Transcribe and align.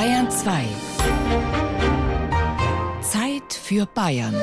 Bayern 0.00 0.30
2. 0.30 0.64
Zeit 3.02 3.52
für 3.52 3.84
Bayern. 3.84 4.34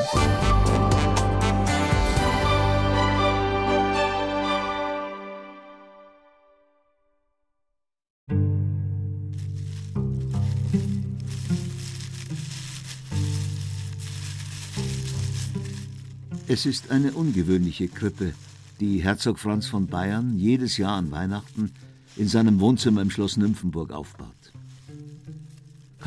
Es 16.47 16.67
ist 16.67 16.91
eine 16.91 17.13
ungewöhnliche 17.13 17.87
Krippe, 17.87 18.35
die 18.79 18.99
Herzog 18.99 19.39
Franz 19.39 19.65
von 19.65 19.87
Bayern 19.87 20.37
jedes 20.37 20.77
Jahr 20.77 20.97
an 20.97 21.09
Weihnachten 21.09 21.71
in 22.15 22.27
seinem 22.27 22.59
Wohnzimmer 22.59 23.01
im 23.01 23.09
Schloss 23.09 23.37
Nymphenburg 23.37 23.91
aufbaut. 23.91 24.53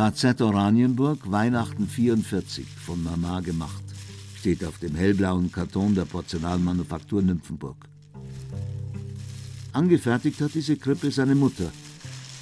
KZ 0.00 0.40
Oranienburg, 0.40 1.30
Weihnachten 1.30 1.86
44, 1.86 2.66
von 2.66 3.02
Mama 3.02 3.40
gemacht, 3.40 3.84
steht 4.34 4.64
auf 4.64 4.78
dem 4.78 4.94
hellblauen 4.94 5.52
Karton 5.52 5.94
der 5.94 6.06
Porzellanmanufaktur 6.06 7.20
Nymphenburg. 7.20 7.76
Angefertigt 9.74 10.40
hat 10.40 10.54
diese 10.54 10.78
Krippe 10.78 11.10
seine 11.10 11.34
Mutter, 11.34 11.70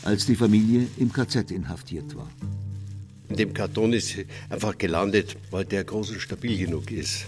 als 0.04 0.24
die 0.24 0.36
Familie 0.36 0.86
im 0.98 1.12
KZ 1.12 1.50
inhaftiert 1.50 2.14
war. 2.14 2.30
In 3.28 3.34
dem 3.34 3.52
Karton 3.52 3.92
ist 3.92 4.06
sie 4.06 4.26
einfach 4.48 4.78
gelandet, 4.78 5.36
weil 5.50 5.64
der 5.64 5.82
groß 5.82 6.10
und 6.10 6.20
stabil 6.20 6.58
genug 6.58 6.92
ist. 6.92 7.24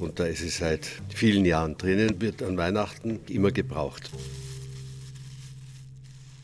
Und 0.00 0.18
da 0.18 0.24
ist 0.24 0.42
es 0.42 0.58
seit 0.58 0.90
vielen 1.14 1.44
Jahren 1.44 1.78
drinnen, 1.78 2.20
wird 2.20 2.42
an 2.42 2.56
Weihnachten 2.56 3.20
immer 3.28 3.52
gebraucht. 3.52 4.10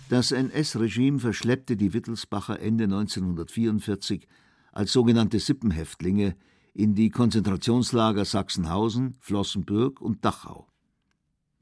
Das 0.08 0.32
NS-Regime 0.32 1.18
verschleppte 1.18 1.76
die 1.76 1.94
Wittelsbacher 1.94 2.60
Ende 2.60 2.84
1944 2.84 4.28
als 4.72 4.92
sogenannte 4.92 5.38
Sippenhäftlinge 5.38 6.36
in 6.74 6.94
die 6.94 7.08
Konzentrationslager 7.08 8.24
Sachsenhausen, 8.24 9.16
Flossenbürg 9.20 10.00
und 10.00 10.24
Dachau. 10.24 10.66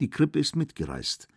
Die 0.01 0.09
Krippe 0.09 0.39
ist 0.39 0.55
mitgereist, 0.55 1.27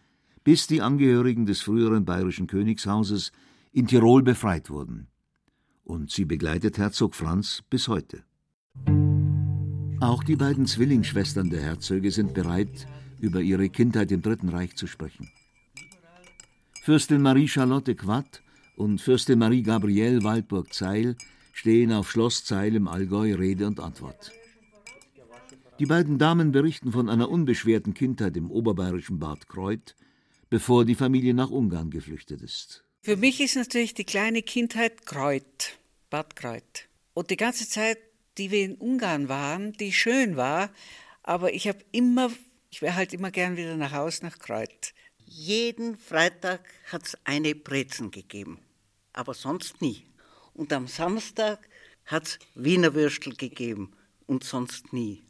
bis 0.42 0.66
die 0.66 0.82
Angehörigen 0.82 1.46
des 1.46 1.60
früheren 1.60 2.04
bayerischen 2.04 2.46
Königshauses 2.46 3.30
in 3.72 3.86
Tirol 3.86 4.22
befreit 4.22 4.70
wurden. 4.70 5.08
Und 5.84 6.10
sie 6.10 6.24
begleitet 6.24 6.78
Herzog 6.78 7.14
Franz 7.14 7.62
bis 7.70 7.86
heute. 7.86 8.24
Auch 10.00 10.24
die 10.24 10.36
beiden 10.36 10.66
Zwillingsschwestern 10.66 11.50
der 11.50 11.62
Herzöge 11.62 12.10
sind 12.10 12.34
bereit, 12.34 12.88
über 13.20 13.40
ihre 13.40 13.68
Kindheit 13.68 14.10
im 14.10 14.22
Dritten 14.22 14.48
Reich 14.48 14.76
zu 14.76 14.86
sprechen. 14.86 15.30
Fürstin 16.86 17.20
Marie 17.20 17.48
Charlotte 17.48 17.96
Quatt 17.96 18.42
und 18.76 19.00
Fürstin 19.00 19.40
Marie 19.40 19.64
Gabrielle 19.64 20.22
Waldburg-Zeil 20.22 21.16
stehen 21.52 21.92
auf 21.92 22.08
Schloss 22.08 22.44
Zeil 22.44 22.76
im 22.76 22.86
Allgäu 22.86 23.34
Rede 23.34 23.66
und 23.66 23.80
Antwort. 23.80 24.30
Die 25.80 25.86
beiden 25.86 26.16
Damen 26.16 26.52
berichten 26.52 26.92
von 26.92 27.10
einer 27.10 27.28
unbeschwerten 27.28 27.92
Kindheit 27.92 28.36
im 28.36 28.52
oberbayerischen 28.52 29.18
Bad 29.18 29.48
Kreuth, 29.48 29.96
bevor 30.48 30.84
die 30.84 30.94
Familie 30.94 31.34
nach 31.34 31.50
Ungarn 31.50 31.90
geflüchtet 31.90 32.40
ist. 32.40 32.84
Für 33.02 33.16
mich 33.16 33.40
ist 33.40 33.56
natürlich 33.56 33.94
die 33.94 34.04
kleine 34.04 34.42
Kindheit 34.42 35.06
Kreuth, 35.06 35.80
Bad 36.08 36.36
Kreuth. 36.36 36.88
Und 37.14 37.30
die 37.30 37.36
ganze 37.36 37.68
Zeit 37.68 37.98
die 38.38 38.52
wir 38.52 38.64
in 38.64 38.76
Ungarn 38.76 39.28
waren, 39.28 39.72
die 39.72 39.92
schön 39.92 40.36
war, 40.36 40.70
aber 41.24 41.52
ich 41.52 41.66
habe 41.66 41.80
immer, 41.90 42.30
ich 42.70 42.80
wäre 42.80 42.94
halt 42.94 43.12
immer 43.12 43.32
gern 43.32 43.56
wieder 43.56 43.76
nach 43.76 43.90
Hause 43.90 44.24
nach 44.24 44.38
Kreuth. 44.38 44.94
Jeden 45.26 45.96
Freitag 45.98 46.60
hat 46.90 47.06
es 47.06 47.18
eine 47.24 47.54
Brezen 47.54 48.10
gegeben, 48.12 48.58
aber 49.12 49.34
sonst 49.34 49.82
nie. 49.82 50.06
Und 50.54 50.72
am 50.72 50.86
Samstag 50.86 51.68
hat 52.06 52.26
es 52.26 52.38
Wiener 52.54 52.94
Würstel 52.94 53.34
gegeben 53.34 53.92
und 54.26 54.44
sonst 54.44 54.92
nie. 54.92 55.24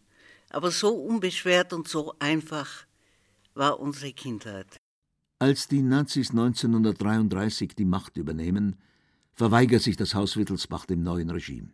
Aber 0.51 0.71
so 0.71 0.95
unbeschwert 0.95 1.73
und 1.73 1.89
so 1.89 2.15
einfach 2.19 2.87
war 3.55 3.81
unsere 3.81 4.13
Kindheit. 4.13 4.77
Als 5.39 5.67
die 5.67 5.83
Nazis 5.83 6.31
1933 6.31 7.75
die 7.75 7.85
Macht 7.85 8.17
übernehmen, 8.17 8.77
verweigert 9.33 9.83
sich 9.83 9.97
das 9.97 10.15
Haus 10.15 10.37
Wittelsbach 10.37 10.87
dem 10.87 11.03
neuen 11.03 11.31
Regime. 11.31 11.73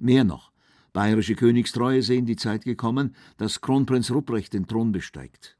Mehr 0.00 0.24
noch, 0.24 0.52
bayerische 0.92 1.36
Königstreue 1.36 2.02
sehen 2.02 2.26
die 2.26 2.36
Zeit 2.36 2.64
gekommen, 2.64 3.14
dass 3.38 3.60
Kronprinz 3.60 4.10
Rupprecht 4.10 4.52
den 4.52 4.66
Thron 4.66 4.92
besteigt. 4.92 5.55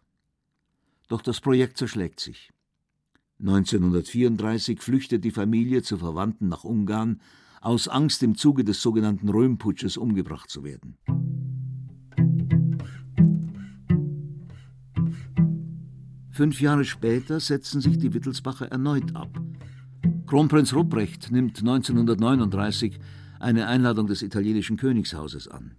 Doch 1.08 1.22
das 1.22 1.40
Projekt 1.40 1.76
zerschlägt 1.78 2.20
sich. 2.20 2.50
1934 3.40 4.80
flüchtet 4.80 5.24
die 5.24 5.30
Familie 5.30 5.82
zu 5.82 5.98
Verwandten 5.98 6.48
nach 6.48 6.64
Ungarn, 6.64 7.20
aus 7.60 7.88
Angst 7.88 8.22
im 8.22 8.36
Zuge 8.36 8.64
des 8.64 8.80
sogenannten 8.80 9.28
Röhmputsches 9.28 9.96
umgebracht 9.96 10.48
zu 10.50 10.64
werden. 10.64 10.96
Fünf 16.30 16.60
Jahre 16.60 16.84
später 16.84 17.40
setzen 17.40 17.80
sich 17.80 17.98
die 17.98 18.12
Wittelsbacher 18.12 18.66
erneut 18.66 19.16
ab. 19.16 19.40
Kronprinz 20.26 20.74
Rupprecht 20.74 21.30
nimmt 21.30 21.58
1939 21.60 22.98
eine 23.40 23.66
Einladung 23.66 24.06
des 24.06 24.22
italienischen 24.22 24.76
Königshauses 24.76 25.48
an. 25.48 25.76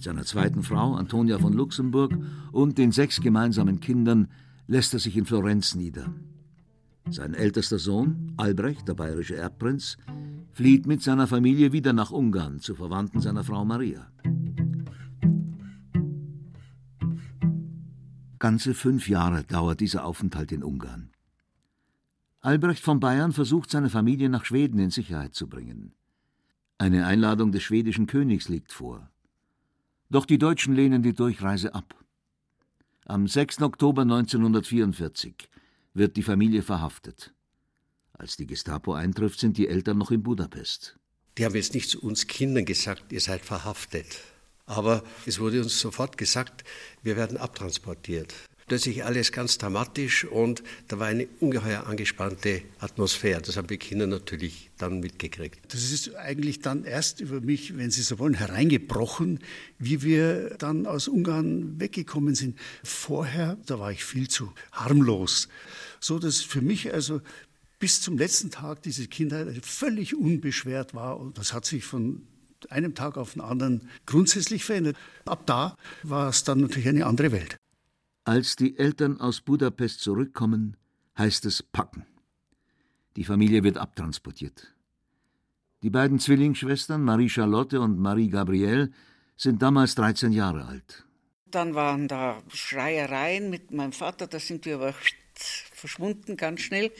Mit 0.00 0.04
seiner 0.06 0.24
zweiten 0.24 0.62
Frau, 0.62 0.94
Antonia 0.94 1.38
von 1.38 1.52
Luxemburg, 1.52 2.16
und 2.52 2.78
den 2.78 2.90
sechs 2.90 3.20
gemeinsamen 3.20 3.80
Kindern 3.80 4.28
lässt 4.66 4.94
er 4.94 4.98
sich 4.98 5.14
in 5.14 5.26
Florenz 5.26 5.74
nieder. 5.74 6.10
Sein 7.10 7.34
ältester 7.34 7.78
Sohn, 7.78 8.32
Albrecht, 8.38 8.88
der 8.88 8.94
bayerische 8.94 9.36
Erbprinz, 9.36 9.98
flieht 10.52 10.86
mit 10.86 11.02
seiner 11.02 11.26
Familie 11.26 11.72
wieder 11.72 11.92
nach 11.92 12.12
Ungarn 12.12 12.60
zu 12.60 12.74
Verwandten 12.74 13.20
seiner 13.20 13.44
Frau 13.44 13.62
Maria. 13.66 14.10
Ganze 18.38 18.72
fünf 18.72 19.06
Jahre 19.06 19.44
dauert 19.44 19.80
dieser 19.80 20.06
Aufenthalt 20.06 20.50
in 20.50 20.64
Ungarn. 20.64 21.10
Albrecht 22.40 22.82
von 22.82 23.00
Bayern 23.00 23.32
versucht, 23.32 23.70
seine 23.70 23.90
Familie 23.90 24.30
nach 24.30 24.46
Schweden 24.46 24.78
in 24.78 24.88
Sicherheit 24.88 25.34
zu 25.34 25.46
bringen. 25.46 25.92
Eine 26.78 27.04
Einladung 27.04 27.52
des 27.52 27.62
schwedischen 27.62 28.06
Königs 28.06 28.48
liegt 28.48 28.72
vor. 28.72 29.09
Doch 30.10 30.26
die 30.26 30.38
Deutschen 30.38 30.74
lehnen 30.74 31.02
die 31.02 31.14
Durchreise 31.14 31.72
ab. 31.72 31.94
Am 33.06 33.28
6. 33.28 33.62
Oktober 33.62 34.02
1944 34.02 35.48
wird 35.94 36.16
die 36.16 36.24
Familie 36.24 36.62
verhaftet. 36.62 37.32
Als 38.12 38.36
die 38.36 38.46
Gestapo 38.46 38.92
eintrifft, 38.92 39.38
sind 39.38 39.56
die 39.56 39.68
Eltern 39.68 39.98
noch 39.98 40.10
in 40.10 40.22
Budapest. 40.24 40.98
Die 41.38 41.44
haben 41.44 41.54
jetzt 41.54 41.74
nicht 41.74 41.88
zu 41.88 42.02
uns 42.02 42.26
Kindern 42.26 42.64
gesagt, 42.64 43.12
ihr 43.12 43.20
seid 43.20 43.42
verhaftet. 43.44 44.18
Aber 44.66 45.04
es 45.26 45.38
wurde 45.38 45.62
uns 45.62 45.78
sofort 45.78 46.18
gesagt, 46.18 46.64
wir 47.02 47.16
werden 47.16 47.36
abtransportiert 47.36 48.34
plötzlich 48.70 49.04
alles 49.04 49.32
ganz 49.32 49.58
dramatisch 49.58 50.24
und 50.24 50.62
da 50.86 51.00
war 51.00 51.08
eine 51.08 51.26
ungeheuer 51.40 51.88
angespannte 51.88 52.62
Atmosphäre. 52.78 53.42
Das 53.42 53.56
haben 53.56 53.66
die 53.66 53.78
Kinder 53.78 54.06
natürlich 54.06 54.70
dann 54.78 55.00
mitgekriegt. 55.00 55.58
Das 55.74 55.90
ist 55.90 56.14
eigentlich 56.14 56.60
dann 56.60 56.84
erst 56.84 57.20
über 57.20 57.40
mich, 57.40 57.76
wenn 57.76 57.90
Sie 57.90 58.02
so 58.02 58.20
wollen, 58.20 58.34
hereingebrochen, 58.34 59.40
wie 59.80 60.02
wir 60.02 60.50
dann 60.58 60.86
aus 60.86 61.08
Ungarn 61.08 61.80
weggekommen 61.80 62.36
sind. 62.36 62.56
Vorher, 62.84 63.58
da 63.66 63.80
war 63.80 63.90
ich 63.90 64.04
viel 64.04 64.28
zu 64.28 64.52
harmlos. 64.70 65.48
So 65.98 66.20
dass 66.20 66.40
für 66.40 66.62
mich 66.62 66.94
also 66.94 67.22
bis 67.80 68.00
zum 68.00 68.18
letzten 68.18 68.52
Tag 68.52 68.84
diese 68.84 69.08
Kindheit 69.08 69.66
völlig 69.66 70.14
unbeschwert 70.14 70.94
war. 70.94 71.18
Und 71.18 71.38
das 71.38 71.52
hat 71.52 71.64
sich 71.64 71.84
von 71.84 72.22
einem 72.68 72.94
Tag 72.94 73.16
auf 73.16 73.32
den 73.32 73.42
anderen 73.42 73.88
grundsätzlich 74.06 74.64
verändert. 74.64 74.96
Ab 75.24 75.44
da 75.46 75.76
war 76.04 76.28
es 76.28 76.44
dann 76.44 76.60
natürlich 76.60 76.88
eine 76.88 77.04
andere 77.06 77.32
Welt. 77.32 77.56
Als 78.24 78.56
die 78.56 78.78
Eltern 78.78 79.20
aus 79.20 79.40
Budapest 79.40 80.00
zurückkommen, 80.00 80.76
heißt 81.16 81.46
es 81.46 81.62
packen. 81.62 82.06
Die 83.16 83.24
Familie 83.24 83.64
wird 83.64 83.78
abtransportiert. 83.78 84.74
Die 85.82 85.90
beiden 85.90 86.18
Zwillingsschwestern 86.18 87.02
Marie 87.02 87.30
Charlotte 87.30 87.80
und 87.80 87.98
Marie 87.98 88.28
Gabrielle 88.28 88.90
sind 89.36 89.62
damals 89.62 89.94
13 89.94 90.32
Jahre 90.32 90.66
alt. 90.66 91.06
Dann 91.46 91.74
waren 91.74 92.06
da 92.06 92.42
Schreiereien 92.48 93.48
mit 93.48 93.70
meinem 93.70 93.92
Vater, 93.92 94.26
da 94.26 94.38
sind 94.38 94.66
wir 94.66 94.76
aber 94.76 94.94
verschwunden 95.34 96.36
ganz 96.36 96.60
schnell. 96.60 96.92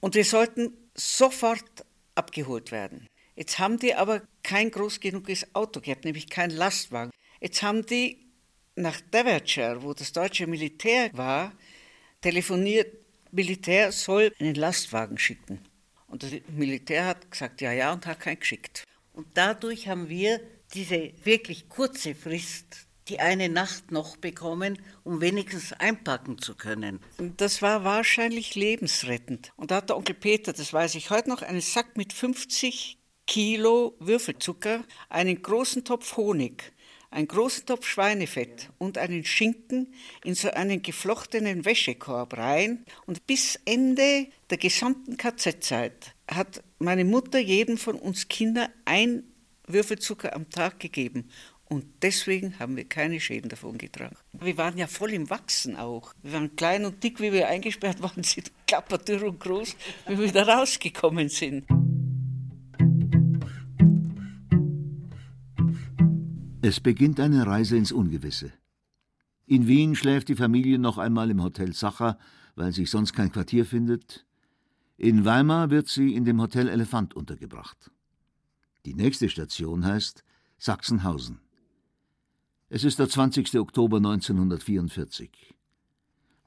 Und 0.00 0.14
wir 0.14 0.24
sollten 0.24 0.72
sofort 0.94 1.84
abgeholt 2.14 2.70
werden. 2.70 3.08
Jetzt 3.34 3.58
haben 3.58 3.78
die 3.78 3.94
aber 3.94 4.22
kein 4.44 4.70
groß 4.70 5.00
genuges 5.00 5.54
Auto 5.54 5.80
gehabt, 5.80 6.04
nämlich 6.04 6.30
keinen 6.30 6.56
Lastwagen. 6.56 7.10
Jetzt 7.40 7.62
haben 7.62 7.84
die 7.84 8.27
nach 8.82 9.00
Devonshire, 9.00 9.82
wo 9.82 9.92
das 9.94 10.12
deutsche 10.12 10.46
Militär 10.46 11.10
war, 11.12 11.52
telefoniert, 12.20 12.94
Militär 13.30 13.92
soll 13.92 14.32
einen 14.40 14.54
Lastwagen 14.54 15.18
schicken. 15.18 15.60
Und 16.06 16.22
das 16.22 16.32
Militär 16.48 17.06
hat 17.06 17.30
gesagt, 17.30 17.60
ja, 17.60 17.72
ja, 17.72 17.92
und 17.92 18.06
hat 18.06 18.20
keinen 18.20 18.40
geschickt. 18.40 18.84
Und 19.12 19.26
dadurch 19.34 19.88
haben 19.88 20.08
wir 20.08 20.40
diese 20.72 21.12
wirklich 21.24 21.68
kurze 21.68 22.14
Frist 22.14 22.88
die 23.08 23.20
eine 23.20 23.48
Nacht 23.48 23.90
noch 23.90 24.16
bekommen, 24.16 24.78
um 25.04 25.20
wenigstens 25.20 25.72
einpacken 25.72 26.38
zu 26.38 26.54
können. 26.54 27.00
Das 27.36 27.62
war 27.62 27.84
wahrscheinlich 27.84 28.54
lebensrettend. 28.54 29.52
Und 29.56 29.70
da 29.70 29.76
hat 29.76 29.88
der 29.88 29.96
Onkel 29.96 30.14
Peter, 30.14 30.52
das 30.52 30.72
weiß 30.72 30.94
ich 30.94 31.10
heute 31.10 31.30
noch, 31.30 31.42
einen 31.42 31.60
Sack 31.60 31.96
mit 31.96 32.12
50 32.12 32.98
Kilo 33.26 33.94
Würfelzucker, 33.98 34.84
einen 35.08 35.42
großen 35.42 35.84
Topf 35.84 36.16
Honig, 36.16 36.72
einen 37.10 37.28
großen 37.28 37.66
Topf 37.66 37.86
Schweinefett 37.86 38.70
und 38.78 38.98
einen 38.98 39.24
Schinken 39.24 39.94
in 40.24 40.34
so 40.34 40.50
einen 40.50 40.82
geflochtenen 40.82 41.64
Wäschekorb 41.64 42.36
rein. 42.36 42.84
Und 43.06 43.26
bis 43.26 43.58
Ende 43.64 44.26
der 44.50 44.58
gesamten 44.58 45.16
KZ-Zeit 45.16 46.14
hat 46.30 46.62
meine 46.78 47.04
Mutter 47.04 47.38
jedem 47.38 47.78
von 47.78 47.96
uns 47.96 48.28
Kindern 48.28 48.68
ein 48.84 49.24
Würfelzucker 49.66 50.34
am 50.34 50.50
Tag 50.50 50.80
gegeben. 50.80 51.30
Und 51.68 51.84
deswegen 52.00 52.58
haben 52.58 52.76
wir 52.76 52.84
keine 52.84 53.20
Schäden 53.20 53.50
davon 53.50 53.76
getragen. 53.76 54.16
Wir 54.32 54.56
waren 54.56 54.78
ja 54.78 54.86
voll 54.86 55.12
im 55.12 55.28
Wachsen 55.28 55.76
auch. 55.76 56.14
Wir 56.22 56.32
waren 56.32 56.56
klein 56.56 56.86
und 56.86 57.04
dick, 57.04 57.20
wie 57.20 57.32
wir 57.32 57.48
eingesperrt 57.48 58.00
waren, 58.02 58.22
sind 58.22 58.50
klapperdürr 58.66 59.24
und 59.24 59.40
groß, 59.40 59.76
wie 60.06 60.18
wir 60.18 60.32
da 60.32 60.44
rausgekommen 60.44 61.28
sind. 61.28 61.66
Es 66.60 66.80
beginnt 66.80 67.20
eine 67.20 67.46
Reise 67.46 67.76
ins 67.76 67.92
Ungewisse. 67.92 68.52
In 69.46 69.68
Wien 69.68 69.94
schläft 69.94 70.28
die 70.28 70.34
Familie 70.34 70.80
noch 70.80 70.98
einmal 70.98 71.30
im 71.30 71.40
Hotel 71.40 71.72
Sacher, 71.72 72.18
weil 72.56 72.72
sich 72.72 72.90
sonst 72.90 73.12
kein 73.12 73.30
Quartier 73.30 73.64
findet. 73.64 74.26
In 74.96 75.24
Weimar 75.24 75.70
wird 75.70 75.86
sie 75.86 76.14
in 76.14 76.24
dem 76.24 76.40
Hotel 76.40 76.68
Elefant 76.68 77.14
untergebracht. 77.14 77.92
Die 78.86 78.94
nächste 78.94 79.28
Station 79.28 79.84
heißt 79.84 80.24
Sachsenhausen. 80.58 81.38
Es 82.70 82.82
ist 82.82 82.98
der 82.98 83.08
20. 83.08 83.56
Oktober 83.60 83.98
1944. 83.98 85.54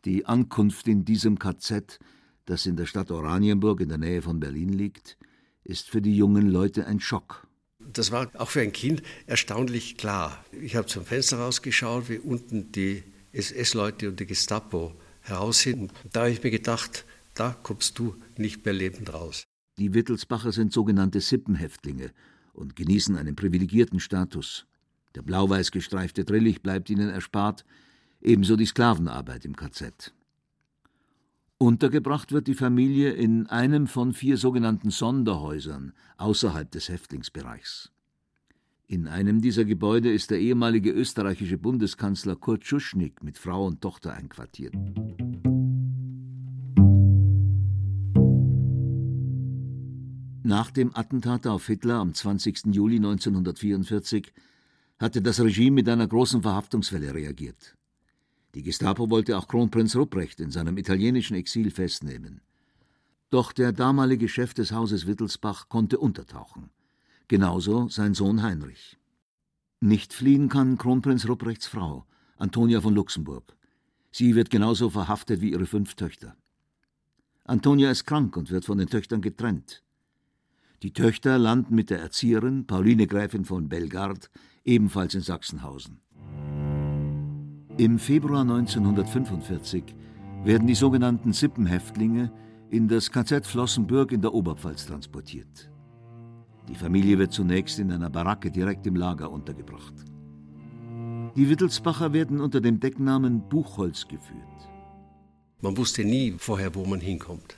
Die 0.03 0.25
Ankunft 0.25 0.89
in 0.89 1.05
diesem 1.05 1.39
KZ, 1.39 1.99
das 2.45 2.65
in 2.65 2.75
der 2.75 2.85
Stadt 2.85 3.11
Oranienburg 3.11 3.79
in 3.79 3.87
der 3.87 3.97
Nähe 3.97 4.21
von 4.21 4.41
Berlin 4.41 4.73
liegt, 4.73 5.17
ist 5.63 5.89
für 5.89 6.01
die 6.01 6.17
jungen 6.17 6.49
Leute 6.49 6.85
ein 6.85 6.99
Schock. 6.99 7.47
Das 7.93 8.11
war 8.11 8.29
auch 8.35 8.49
für 8.49 8.61
ein 8.61 8.71
Kind 8.71 9.01
erstaunlich 9.27 9.97
klar. 9.97 10.43
Ich 10.51 10.75
habe 10.75 10.87
zum 10.87 11.05
Fenster 11.05 11.37
rausgeschaut, 11.37 12.09
wie 12.09 12.19
unten 12.19 12.71
die 12.71 13.03
SS-Leute 13.33 14.09
und 14.09 14.19
die 14.19 14.25
Gestapo 14.25 14.93
heraus 15.21 15.59
sind. 15.59 15.91
Da 16.11 16.21
habe 16.21 16.31
ich 16.31 16.43
mir 16.43 16.51
gedacht, 16.51 17.05
da 17.33 17.55
kommst 17.63 17.97
du 17.99 18.15
nicht 18.37 18.65
mehr 18.65 18.73
lebend 18.73 19.13
raus. 19.13 19.45
Die 19.77 19.93
Wittelsbacher 19.93 20.51
sind 20.51 20.73
sogenannte 20.73 21.21
Sippenhäftlinge 21.21 22.11
und 22.53 22.75
genießen 22.75 23.17
einen 23.17 23.35
privilegierten 23.35 23.99
Status. 23.99 24.65
Der 25.15 25.21
blau-weiß 25.21 25.71
gestreifte 25.71 26.25
Drillich 26.25 26.61
bleibt 26.61 26.89
ihnen 26.89 27.09
erspart, 27.09 27.65
ebenso 28.21 28.55
die 28.55 28.65
Sklavenarbeit 28.65 29.45
im 29.45 29.55
KZ. 29.55 30.13
Untergebracht 31.61 32.31
wird 32.31 32.47
die 32.47 32.55
Familie 32.55 33.11
in 33.11 33.45
einem 33.45 33.85
von 33.85 34.13
vier 34.13 34.37
sogenannten 34.37 34.89
Sonderhäusern 34.89 35.93
außerhalb 36.17 36.71
des 36.71 36.89
Häftlingsbereichs. 36.89 37.91
In 38.87 39.07
einem 39.07 39.41
dieser 39.41 39.63
Gebäude 39.63 40.11
ist 40.11 40.31
der 40.31 40.39
ehemalige 40.39 40.89
österreichische 40.89 41.59
Bundeskanzler 41.59 42.35
Kurt 42.35 42.65
Schuschnigg 42.65 43.23
mit 43.23 43.37
Frau 43.37 43.67
und 43.67 43.79
Tochter 43.79 44.13
einquartiert. 44.13 44.73
Nach 50.41 50.71
dem 50.71 50.95
Attentat 50.95 51.45
auf 51.45 51.67
Hitler 51.67 51.97
am 51.97 52.15
20. 52.15 52.73
Juli 52.73 52.95
1944 52.95 54.33
hatte 54.97 55.21
das 55.21 55.39
Regime 55.39 55.75
mit 55.75 55.89
einer 55.89 56.07
großen 56.07 56.41
Verhaftungswelle 56.41 57.13
reagiert. 57.13 57.77
Die 58.53 58.63
Gestapo 58.63 59.09
wollte 59.09 59.37
auch 59.37 59.47
Kronprinz 59.47 59.95
Rupprecht 59.95 60.39
in 60.39 60.51
seinem 60.51 60.77
italienischen 60.77 61.35
Exil 61.35 61.71
festnehmen. 61.71 62.41
Doch 63.29 63.53
der 63.53 63.71
damalige 63.71 64.27
Chef 64.27 64.53
des 64.53 64.73
Hauses 64.73 65.07
Wittelsbach 65.07 65.69
konnte 65.69 65.97
untertauchen. 65.97 66.69
Genauso 67.29 67.87
sein 67.87 68.13
Sohn 68.13 68.41
Heinrich. 68.41 68.97
Nicht 69.79 70.13
fliehen 70.13 70.49
kann 70.49 70.77
Kronprinz 70.77 71.27
Rupprechts 71.27 71.67
Frau, 71.67 72.05
Antonia 72.35 72.81
von 72.81 72.93
Luxemburg. 72.93 73.55
Sie 74.11 74.35
wird 74.35 74.49
genauso 74.49 74.89
verhaftet 74.89 75.39
wie 75.39 75.51
ihre 75.51 75.65
fünf 75.65 75.95
Töchter. 75.95 76.35
Antonia 77.45 77.89
ist 77.89 78.05
krank 78.05 78.35
und 78.35 78.51
wird 78.51 78.65
von 78.65 78.77
den 78.77 78.89
Töchtern 78.89 79.21
getrennt. 79.21 79.81
Die 80.83 80.91
Töchter 80.91 81.37
landen 81.37 81.73
mit 81.73 81.89
der 81.89 81.99
Erzieherin, 81.99 82.67
Pauline 82.67 83.07
Gräfin 83.07 83.45
von 83.45 83.69
Belgard, 83.69 84.29
ebenfalls 84.65 85.15
in 85.15 85.21
Sachsenhausen. 85.21 86.01
Im 87.81 87.97
Februar 87.97 88.41
1945 88.41 89.83
werden 90.43 90.67
die 90.67 90.75
sogenannten 90.75 91.33
Sippenhäftlinge 91.33 92.31
in 92.69 92.87
das 92.87 93.09
KZ 93.09 93.47
Flossenbürg 93.47 94.11
in 94.11 94.21
der 94.21 94.35
Oberpfalz 94.35 94.85
transportiert. 94.85 95.71
Die 96.69 96.75
Familie 96.75 97.17
wird 97.17 97.33
zunächst 97.33 97.79
in 97.79 97.91
einer 97.91 98.11
Baracke 98.11 98.51
direkt 98.51 98.85
im 98.85 98.95
Lager 98.95 99.31
untergebracht. 99.31 99.95
Die 101.35 101.49
Wittelsbacher 101.49 102.13
werden 102.13 102.39
unter 102.39 102.61
dem 102.61 102.79
Decknamen 102.79 103.49
Buchholz 103.49 104.07
geführt. 104.07 104.69
Man 105.61 105.75
wusste 105.75 106.05
nie 106.05 106.35
vorher, 106.37 106.75
wo 106.75 106.85
man 106.85 106.99
hinkommt. 106.99 107.57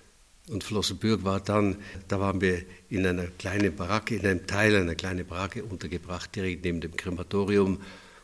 Und 0.50 0.64
Flossenbürg 0.64 1.26
war 1.26 1.42
dann, 1.42 1.76
da 2.08 2.22
waren 2.22 2.40
wir 2.40 2.62
in 2.88 3.06
einer 3.06 3.26
kleinen 3.26 3.76
Baracke, 3.76 4.16
in 4.16 4.26
einem 4.26 4.48
Teil 4.48 4.74
einer 4.74 4.96
kleinen 4.96 5.28
Baracke 5.28 5.66
untergebracht, 5.66 6.34
direkt 6.34 6.64
neben 6.64 6.80
dem 6.80 6.96
Krematorium. 6.96 7.80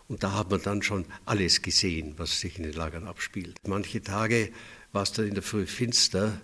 Und 0.09 0.23
da 0.23 0.33
hat 0.33 0.49
man 0.49 0.61
dann 0.61 0.81
schon 0.81 1.05
alles 1.25 1.61
gesehen, 1.61 2.15
was 2.17 2.41
sich 2.41 2.57
in 2.57 2.63
den 2.63 2.73
Lagern 2.73 3.07
abspielt. 3.07 3.57
Manche 3.65 4.01
Tage 4.01 4.49
war 4.91 5.03
es 5.03 5.13
dann 5.13 5.27
in 5.27 5.35
der 5.35 5.43
Früh 5.43 5.67
finster, 5.67 6.41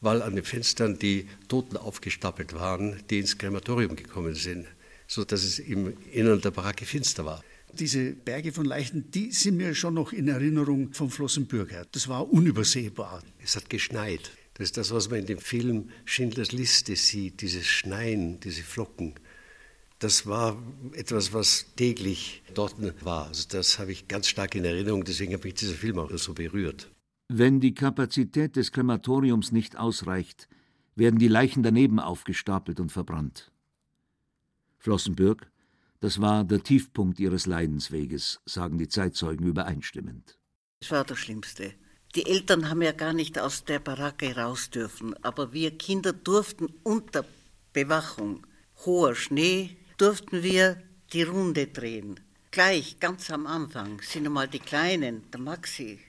weil 0.00 0.20
an 0.20 0.34
den 0.34 0.44
Fenstern 0.44 0.98
die 0.98 1.28
Toten 1.48 1.76
aufgestapelt 1.76 2.54
waren, 2.54 3.02
die 3.08 3.20
ins 3.20 3.38
Krematorium 3.38 3.94
gekommen 3.94 4.34
sind, 4.34 4.66
sodass 5.06 5.44
es 5.44 5.60
im 5.60 5.94
Innern 6.12 6.40
der 6.40 6.50
Baracke 6.50 6.84
finster 6.84 7.24
war. 7.24 7.42
Diese 7.72 8.10
Berge 8.12 8.52
von 8.52 8.66
Leichen, 8.66 9.10
die 9.12 9.30
sind 9.30 9.56
mir 9.56 9.74
schon 9.76 9.94
noch 9.94 10.12
in 10.12 10.26
Erinnerung 10.26 10.92
vom 10.92 11.08
Flossenbürg 11.08 11.70
her. 11.70 11.86
Das 11.92 12.08
war 12.08 12.32
unübersehbar. 12.32 13.22
Es 13.42 13.54
hat 13.54 13.70
geschneit. 13.70 14.32
Das 14.54 14.66
ist 14.66 14.76
das, 14.76 14.92
was 14.92 15.08
man 15.08 15.20
in 15.20 15.26
dem 15.26 15.38
Film 15.38 15.90
Schindlers 16.04 16.52
Liste 16.52 16.96
sieht, 16.96 17.42
dieses 17.42 17.66
Schneien, 17.66 18.40
diese 18.40 18.62
Flocken. 18.62 19.14
Das 19.98 20.26
war 20.26 20.56
etwas, 20.92 21.32
was 21.32 21.66
täglich 21.76 22.42
dort 22.52 22.76
war. 23.04 23.28
Also 23.28 23.46
das 23.48 23.78
habe 23.78 23.92
ich 23.92 24.08
ganz 24.08 24.28
stark 24.28 24.54
in 24.54 24.64
Erinnerung, 24.64 25.04
deswegen 25.04 25.34
habe 25.34 25.48
ich 25.48 25.54
dieser 25.54 25.74
Film 25.74 25.98
auch 25.98 26.10
so 26.16 26.34
berührt. 26.34 26.90
Wenn 27.28 27.60
die 27.60 27.74
Kapazität 27.74 28.56
des 28.56 28.70
Krematoriums 28.70 29.50
nicht 29.50 29.76
ausreicht, 29.76 30.48
werden 30.94 31.18
die 31.18 31.28
Leichen 31.28 31.62
daneben 31.62 31.98
aufgestapelt 31.98 32.80
und 32.80 32.92
verbrannt. 32.92 33.50
Flossenbürg, 34.78 35.50
das 36.00 36.20
war 36.20 36.44
der 36.44 36.62
Tiefpunkt 36.62 37.18
ihres 37.18 37.46
Leidensweges, 37.46 38.40
sagen 38.44 38.76
die 38.76 38.88
Zeitzeugen 38.88 39.46
übereinstimmend. 39.46 40.38
Das 40.80 40.90
war 40.90 41.04
das 41.04 41.18
Schlimmste. 41.18 41.72
Die 42.14 42.26
Eltern 42.26 42.68
haben 42.68 42.82
ja 42.82 42.92
gar 42.92 43.14
nicht 43.14 43.38
aus 43.38 43.64
der 43.64 43.78
Baracke 43.78 44.36
raus 44.36 44.70
dürfen, 44.70 45.14
aber 45.24 45.52
wir 45.52 45.76
Kinder 45.78 46.12
durften 46.12 46.66
unter 46.82 47.24
Bewachung, 47.72 48.46
hoher 48.84 49.14
Schnee, 49.14 49.76
durften 49.96 50.42
wir 50.42 50.80
die 51.12 51.22
Runde 51.22 51.66
drehen. 51.66 52.20
Gleich, 52.50 53.00
ganz 53.00 53.30
am 53.30 53.46
Anfang, 53.46 54.00
sind 54.00 54.26
einmal 54.26 54.48
die 54.48 54.60
Kleinen, 54.60 55.30
der 55.30 55.40
Maxi, 55.40 56.00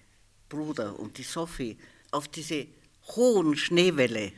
Bruder 0.50 1.00
und 1.00 1.18
die 1.18 1.24
Sophie, 1.24 1.78
auf 2.12 2.28
diese 2.28 2.68
hohen 3.16 3.56
Schneewelle 3.56 4.32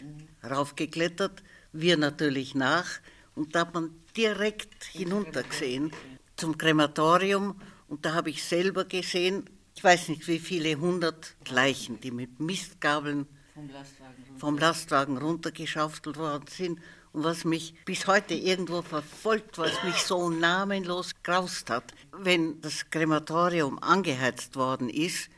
raufgeklettert, 0.43 1.43
wir 1.73 1.97
natürlich 1.97 2.55
nach, 2.55 2.87
und 3.35 3.55
da 3.55 3.61
hat 3.61 3.73
man 3.73 3.91
direkt 4.15 4.85
hinuntergesehen 4.85 5.91
zum 6.35 6.57
Krematorium, 6.57 7.59
und 7.87 8.05
da 8.05 8.13
habe 8.13 8.29
ich 8.29 8.43
selber 8.43 8.85
gesehen, 8.85 9.49
ich 9.75 9.83
weiß 9.83 10.09
nicht 10.09 10.27
wie 10.27 10.39
viele 10.39 10.75
hundert 10.75 11.35
Leichen, 11.49 12.01
die 12.01 12.11
mit 12.11 12.39
Mistgabeln 12.39 13.27
vom 13.53 13.69
Lastwagen, 13.69 14.39
vom 14.39 14.57
Lastwagen 14.57 15.17
runtergeschaufelt 15.17 16.17
worden 16.17 16.47
sind. 16.47 16.79
Und 17.17 17.23
was 17.23 17.45
mich 17.45 17.73
bis 17.83 18.05
heute 18.05 18.35
irgendwo 18.35 18.83
verfolgt, 18.83 19.57
was 19.57 19.83
mich 19.83 19.95
so 19.95 20.29
namenlos 20.29 21.13
graust 21.23 21.71
hat, 21.71 21.91
wenn 22.11 22.61
das 22.61 22.91
Krematorium 22.91 23.81
angeheizt 23.81 24.55
worden 24.55 24.87
ist, 24.87 25.31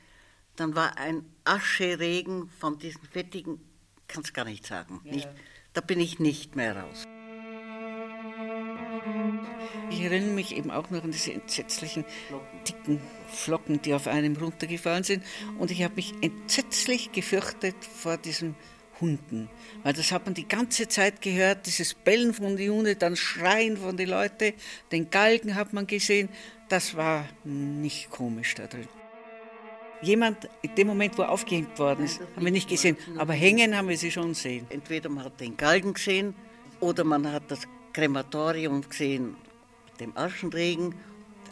dann 0.58 0.76
war 0.76 0.98
ein 0.98 1.24
Ascheregen 1.46 2.50
von 2.60 2.80
diesen 2.80 3.04
fettigen, 3.04 3.62
kann 4.10 4.24
es 4.24 4.34
gar 4.34 4.44
nicht 4.44 4.68
sagen. 4.68 5.00
Ja. 5.06 5.14
Nicht, 5.14 5.30
da 5.72 5.80
bin 5.80 6.02
ich 6.02 6.20
nicht 6.20 6.58
mehr 6.58 6.76
raus. 6.76 7.06
Ich 9.90 10.02
erinnere 10.02 10.34
mich 10.34 10.58
eben 10.58 10.72
auch 10.72 10.90
noch 10.90 11.06
an 11.06 11.12
diese 11.12 11.32
entsetzlichen, 11.32 12.04
dicken 12.68 13.00
Flocken, 13.30 13.82
die 13.82 13.94
auf 13.94 14.08
einem 14.08 14.36
runtergefallen 14.36 15.06
sind. 15.06 15.24
Und 15.58 15.72
ich 15.72 15.82
habe 15.82 15.96
mich 15.96 16.14
entsetzlich 16.20 17.14
gefürchtet 17.14 17.78
vor 17.86 18.18
diesem 18.18 18.56
Hunden. 19.02 19.50
Weil 19.84 19.94
das 19.94 20.12
hat 20.12 20.26
man 20.26 20.34
die 20.34 20.48
ganze 20.48 20.88
Zeit 20.88 21.22
gehört, 21.22 21.66
dieses 21.66 21.94
Bellen 21.94 22.34
von 22.34 22.58
den 22.58 22.72
Hunden, 22.72 22.98
dann 23.00 23.16
Schreien 23.16 23.78
von 23.78 23.98
den 23.98 24.10
Leuten, 24.10 24.54
den 24.92 25.10
Galgen 25.10 25.56
hat 25.56 25.74
man 25.74 25.88
gesehen. 25.88 26.30
Das 26.68 26.96
war 26.96 27.26
nicht 27.44 28.10
komisch 28.10 28.56
da 28.56 28.68
drin. 28.68 28.88
Jemand, 30.02 30.48
in 30.62 30.76
dem 30.76 30.88
Moment, 30.88 31.18
wo 31.18 31.24
aufgehängt 31.24 31.78
worden 31.78 32.06
ist, 32.06 32.22
haben 32.36 32.46
wir 32.46 32.52
nicht 32.52 32.70
gesehen, 32.70 32.96
aber 33.18 33.34
hängen 33.34 33.76
haben 33.76 33.90
wir 33.90 33.98
sie 33.98 34.12
schon 34.12 34.30
gesehen. 34.30 34.66
Entweder 34.70 35.10
man 35.10 35.26
hat 35.26 35.40
den 35.40 35.58
Galgen 35.58 35.94
gesehen 35.94 36.36
oder 36.80 37.04
man 37.04 37.30
hat 37.30 37.44
das 37.50 37.68
Krematorium 37.92 38.88
gesehen, 38.88 39.36
dem 40.00 40.16
Aschenregen. 40.16 40.96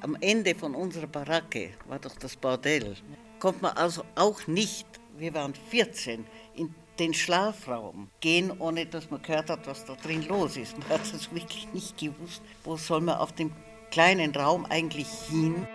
Am 0.02 0.16
Ende 0.22 0.56
von 0.56 0.76
unserer 0.76 1.08
Baracke 1.08 1.72
war 1.88 2.00
doch 2.00 2.16
das 2.16 2.38
Bordell. 2.38 2.96
Kommt 3.40 3.62
man 3.62 3.76
also 3.76 4.04
auch 4.16 4.48
nicht, 4.48 4.88
wir 5.18 5.34
waren 5.34 5.54
14, 5.70 6.26
in 6.56 6.74
den 7.00 7.14
Schlafraum 7.14 8.10
gehen, 8.20 8.52
ohne 8.60 8.86
dass 8.86 9.10
man 9.10 9.22
gehört 9.22 9.50
hat, 9.50 9.68
was 9.68 9.86
da 9.86 9.96
drin 9.96 10.28
los 10.28 10.58
ist. 10.58 10.78
Man 10.78 10.90
hat 10.90 11.02
es 11.02 11.34
wirklich 11.34 11.68
nicht 11.74 11.98
gewusst, 11.98 12.42
wo 12.64 12.78
soll 12.78 13.02
man 13.02 13.18
auf 13.18 13.34
dem 13.34 13.52
kleinen 13.92 14.36
Raum 14.36 14.66
eigentlich 14.66 15.08
hin. 15.30 15.68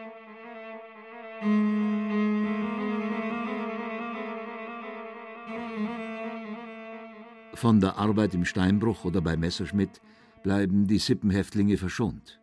Von 7.55 7.81
der 7.81 7.97
Arbeit 7.97 8.35
im 8.35 8.45
Steinbruch 8.45 9.05
oder 9.05 9.21
bei 9.21 9.37
Messerschmitt 9.37 10.00
bleiben 10.43 10.87
die 10.87 10.99
Sippenhäftlinge 10.99 11.79
verschont. 11.79 12.41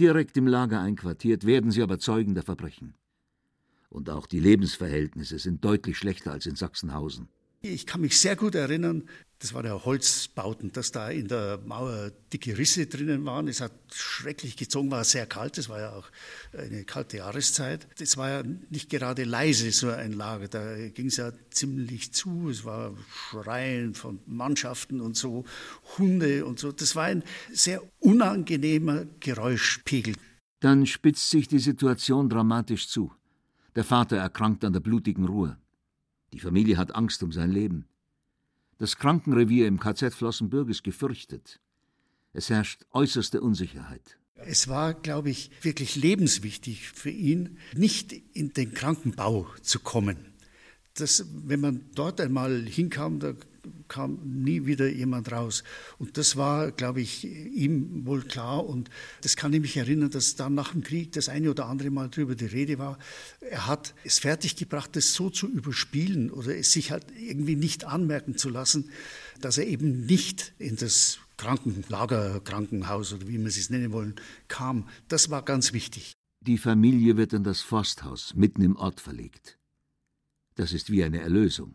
Direkt 0.00 0.36
im 0.36 0.48
Lager 0.48 0.80
einquartiert 0.80 1.46
werden 1.46 1.70
sie 1.70 1.82
aber 1.82 1.98
Zeugen 2.00 2.34
der 2.34 2.42
Verbrechen. 2.42 2.94
Und 3.90 4.10
auch 4.10 4.26
die 4.26 4.40
Lebensverhältnisse 4.40 5.38
sind 5.38 5.64
deutlich 5.64 5.96
schlechter 5.96 6.32
als 6.32 6.46
in 6.46 6.56
Sachsenhausen. 6.56 7.28
Ich 7.66 7.86
kann 7.86 8.02
mich 8.02 8.20
sehr 8.20 8.36
gut 8.36 8.54
erinnern, 8.54 9.08
das 9.38 9.54
war 9.54 9.62
der 9.62 9.86
Holzbauten, 9.86 10.72
dass 10.72 10.92
da 10.92 11.08
in 11.08 11.28
der 11.28 11.58
Mauer 11.64 12.12
dicke 12.30 12.58
Risse 12.58 12.86
drinnen 12.86 13.24
waren. 13.24 13.48
Es 13.48 13.62
hat 13.62 13.72
schrecklich 13.90 14.58
gezogen, 14.58 14.90
war 14.90 15.02
sehr 15.02 15.24
kalt, 15.24 15.56
es 15.56 15.70
war 15.70 15.80
ja 15.80 15.92
auch 15.94 16.10
eine 16.52 16.84
kalte 16.84 17.16
Jahreszeit. 17.16 17.88
Es 17.98 18.18
war 18.18 18.28
ja 18.28 18.42
nicht 18.68 18.90
gerade 18.90 19.24
leise, 19.24 19.72
so 19.72 19.88
ein 19.88 20.12
Lager, 20.12 20.48
da 20.48 20.88
ging 20.88 21.06
es 21.06 21.16
ja 21.16 21.32
ziemlich 21.48 22.12
zu. 22.12 22.50
Es 22.50 22.66
war 22.66 22.94
Schreien 23.30 23.94
von 23.94 24.20
Mannschaften 24.26 25.00
und 25.00 25.16
so, 25.16 25.46
Hunde 25.96 26.44
und 26.44 26.58
so. 26.58 26.70
Das 26.70 26.94
war 26.94 27.04
ein 27.04 27.22
sehr 27.50 27.82
unangenehmer 27.98 29.06
Geräuschpegel. 29.20 30.16
Dann 30.60 30.84
spitzt 30.84 31.30
sich 31.30 31.48
die 31.48 31.60
Situation 31.60 32.28
dramatisch 32.28 32.88
zu. 32.88 33.10
Der 33.74 33.84
Vater 33.84 34.18
erkrankt 34.18 34.66
an 34.66 34.74
der 34.74 34.80
blutigen 34.80 35.24
Ruhe. 35.24 35.56
Die 36.34 36.40
Familie 36.40 36.78
hat 36.78 36.96
Angst 36.96 37.22
um 37.22 37.30
sein 37.30 37.52
Leben. 37.52 37.86
Das 38.78 38.96
Krankenrevier 38.96 39.68
im 39.68 39.78
KZ 39.78 40.12
Flossenbürg 40.12 40.68
ist 40.68 40.82
gefürchtet. 40.82 41.60
Es 42.32 42.50
herrscht 42.50 42.84
äußerste 42.90 43.40
Unsicherheit. 43.40 44.18
Es 44.34 44.66
war, 44.66 44.94
glaube 44.94 45.30
ich, 45.30 45.52
wirklich 45.62 45.94
lebenswichtig 45.94 46.88
für 46.88 47.10
ihn, 47.10 47.58
nicht 47.76 48.12
in 48.12 48.52
den 48.52 48.74
Krankenbau 48.74 49.46
zu 49.62 49.78
kommen. 49.78 50.16
Das, 50.94 51.24
wenn 51.32 51.60
man 51.60 51.82
dort 51.94 52.20
einmal 52.20 52.64
hinkam, 52.66 53.20
da 53.20 53.34
kam 53.88 54.18
nie 54.24 54.66
wieder 54.66 54.88
jemand 54.88 55.30
raus. 55.32 55.64
Und 55.98 56.16
das 56.18 56.36
war, 56.36 56.72
glaube 56.72 57.00
ich, 57.00 57.24
ihm 57.24 58.06
wohl 58.06 58.22
klar. 58.22 58.66
Und 58.66 58.90
das 59.22 59.36
kann 59.36 59.52
ich 59.52 59.60
mich 59.60 59.76
erinnern, 59.76 60.10
dass 60.10 60.36
dann 60.36 60.54
nach 60.54 60.72
dem 60.72 60.82
Krieg 60.82 61.12
das 61.12 61.28
eine 61.28 61.50
oder 61.50 61.66
andere 61.66 61.90
Mal 61.90 62.08
darüber 62.08 62.34
die 62.34 62.46
Rede 62.46 62.78
war. 62.78 62.98
Er 63.40 63.66
hat 63.66 63.94
es 64.04 64.18
fertiggebracht, 64.18 64.94
das 64.96 65.14
so 65.14 65.30
zu 65.30 65.48
überspielen 65.48 66.30
oder 66.30 66.56
es 66.56 66.72
sich 66.72 66.90
halt 66.90 67.06
irgendwie 67.18 67.56
nicht 67.56 67.84
anmerken 67.84 68.36
zu 68.36 68.48
lassen, 68.48 68.90
dass 69.40 69.58
er 69.58 69.66
eben 69.66 70.06
nicht 70.06 70.54
in 70.58 70.76
das 70.76 71.18
Krankenlager, 71.36 72.40
Krankenhaus 72.40 73.12
oder 73.12 73.28
wie 73.28 73.38
man 73.38 73.48
es 73.48 73.70
nennen 73.70 73.92
wollen, 73.92 74.14
kam. 74.48 74.88
Das 75.08 75.30
war 75.30 75.42
ganz 75.42 75.72
wichtig. 75.72 76.12
Die 76.40 76.58
Familie 76.58 77.16
wird 77.16 77.32
in 77.32 77.42
das 77.42 77.60
Forsthaus 77.62 78.34
mitten 78.34 78.62
im 78.62 78.76
Ort 78.76 79.00
verlegt. 79.00 79.58
Das 80.56 80.72
ist 80.72 80.90
wie 80.90 81.02
eine 81.02 81.20
Erlösung. 81.20 81.74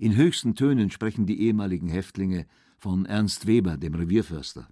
In 0.00 0.16
höchsten 0.16 0.54
Tönen 0.54 0.90
sprechen 0.90 1.26
die 1.26 1.42
ehemaligen 1.42 1.90
Häftlinge 1.90 2.46
von 2.78 3.04
Ernst 3.04 3.46
Weber, 3.46 3.76
dem 3.76 3.94
Revierförster. 3.94 4.66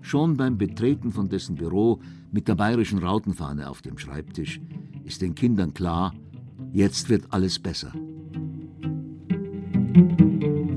Schon 0.00 0.36
beim 0.36 0.58
Betreten 0.58 1.12
von 1.12 1.28
dessen 1.28 1.54
Büro 1.54 2.00
mit 2.32 2.48
der 2.48 2.56
bayerischen 2.56 2.98
Rautenfahne 2.98 3.70
auf 3.70 3.80
dem 3.80 3.96
Schreibtisch 3.96 4.60
ist 5.04 5.22
den 5.22 5.36
Kindern 5.36 5.72
klar, 5.72 6.12
jetzt 6.72 7.08
wird 7.10 7.32
alles 7.32 7.60
besser. 7.60 7.92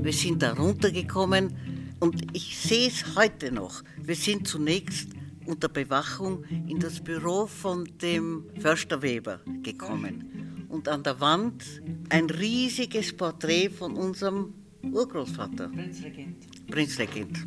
Wir 0.02 0.12
sind 0.12 0.40
da 0.40 0.52
runtergekommen 0.52 1.52
und 1.98 2.32
ich 2.32 2.56
sehe 2.56 2.86
es 2.86 3.16
heute 3.16 3.50
noch. 3.50 3.82
Wir 4.04 4.14
sind 4.14 4.46
zunächst 4.46 5.08
unter 5.46 5.68
Bewachung 5.68 6.44
in 6.68 6.78
das 6.78 7.00
Büro 7.00 7.46
von 7.46 7.88
dem 8.00 8.44
Förster 8.60 9.02
Weber 9.02 9.40
gekommen. 9.62 10.66
Und 10.68 10.88
an 10.88 11.02
der 11.02 11.20
Wand 11.20 11.64
ein 12.08 12.30
riesiges 12.30 13.16
Porträt 13.16 13.68
von 13.70 13.96
unserem 13.96 14.54
Urgroßvater. 14.82 15.68
Prinzregent. 15.68 16.66
Prinzregent 16.70 17.46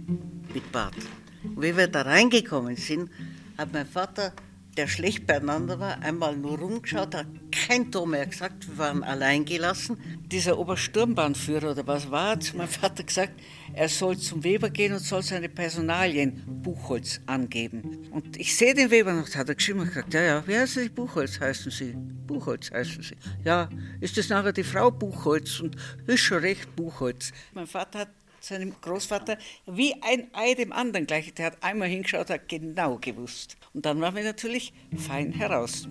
mit 0.54 0.72
Bart. 0.72 0.96
Und 1.44 1.62
wie 1.62 1.75
wir 1.75 1.88
da 1.88 2.04
reingekommen 2.04 2.75
sind, 2.75 3.10
hat 3.58 3.74
mein 3.74 3.86
Vater 3.86 4.34
der 4.77 4.88
schlecht 4.88 5.25
beieinander 5.25 5.79
war, 5.79 6.01
einmal 6.01 6.36
nur 6.36 6.60
rumgeschaut, 6.60 7.15
hat 7.15 7.27
kein 7.51 7.91
Ton 7.91 8.12
mehr 8.12 8.25
gesagt, 8.25 8.67
wir 8.67 8.77
waren 8.77 9.03
allein 9.03 9.46
gelassen. 9.46 9.98
Dieser 10.32 10.58
Obersturmbahnführer 10.58 11.72
oder 11.72 11.88
was 11.88 12.12
war, 12.12 12.32
hat 12.32 12.44
zu 12.44 12.58
meinem 12.58 12.67
Vater 12.67 13.03
gesagt, 13.03 13.34
er 13.74 13.88
soll 13.88 14.17
zum 14.17 14.44
Weber 14.44 14.70
gehen 14.70 14.94
und 14.94 15.00
soll 15.00 15.24
seine 15.24 15.50
Personalien 15.50 16.44
Buchholz 16.46 17.22
angeben. 17.25 18.08
Und 18.12 18.38
ich 18.38 18.55
sehe 18.55 18.74
den 18.74 18.91
Weber 18.91 19.13
noch, 19.13 19.34
hat 19.36 19.50
er 19.50 19.55
geschrieben 19.55 19.79
und 19.79 19.88
gesagt, 19.88 20.13
ja, 20.13 20.22
ja, 20.22 20.48
wie 20.48 20.58
heißen 20.58 20.84
Sie? 20.84 20.89
Buchholz 20.89 21.39
heißen 21.39 21.72
Sie. 21.72 21.96
Buchholz 22.27 22.72
heißen 22.72 23.03
Sie. 23.03 23.15
Ja, 23.44 23.70
ist 24.01 24.17
das 24.17 24.29
nachher 24.29 24.53
die 24.53 24.63
Frau 24.63 24.91
Buchholz 24.91 25.60
und 25.60 25.75
ist 26.08 26.22
schon 26.22 26.39
recht 26.39 26.75
Buchholz. 26.75 27.32
Mein 27.53 27.67
Vater 27.67 28.00
hat 28.00 28.10
seinem 28.46 28.74
Großvater 28.82 29.38
wie 29.66 29.94
ein 30.02 30.28
Ei 30.34 30.54
dem 30.54 30.72
anderen 30.72 31.08
gleich. 31.08 31.34
Der 31.34 31.48
hat 31.48 31.64
einmal 31.64 31.88
hingeschaut, 31.88 32.30
hat 32.30 32.48
genau 32.48 32.98
gewusst. 33.00 33.58
Und 33.74 33.86
dann 33.86 34.00
waren 34.02 34.16
wir 34.16 34.24
natürlich 34.24 34.74
fein 34.96 35.32
heraus. 35.32 35.88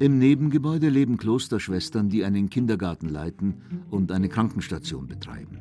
Im 0.00 0.18
Nebengebäude 0.18 0.88
leben 0.88 1.16
Klosterschwestern, 1.16 2.08
die 2.08 2.24
einen 2.24 2.50
Kindergarten 2.50 3.08
leiten 3.08 3.84
und 3.90 4.12
eine 4.12 4.28
Krankenstation 4.28 5.08
betreiben. 5.08 5.58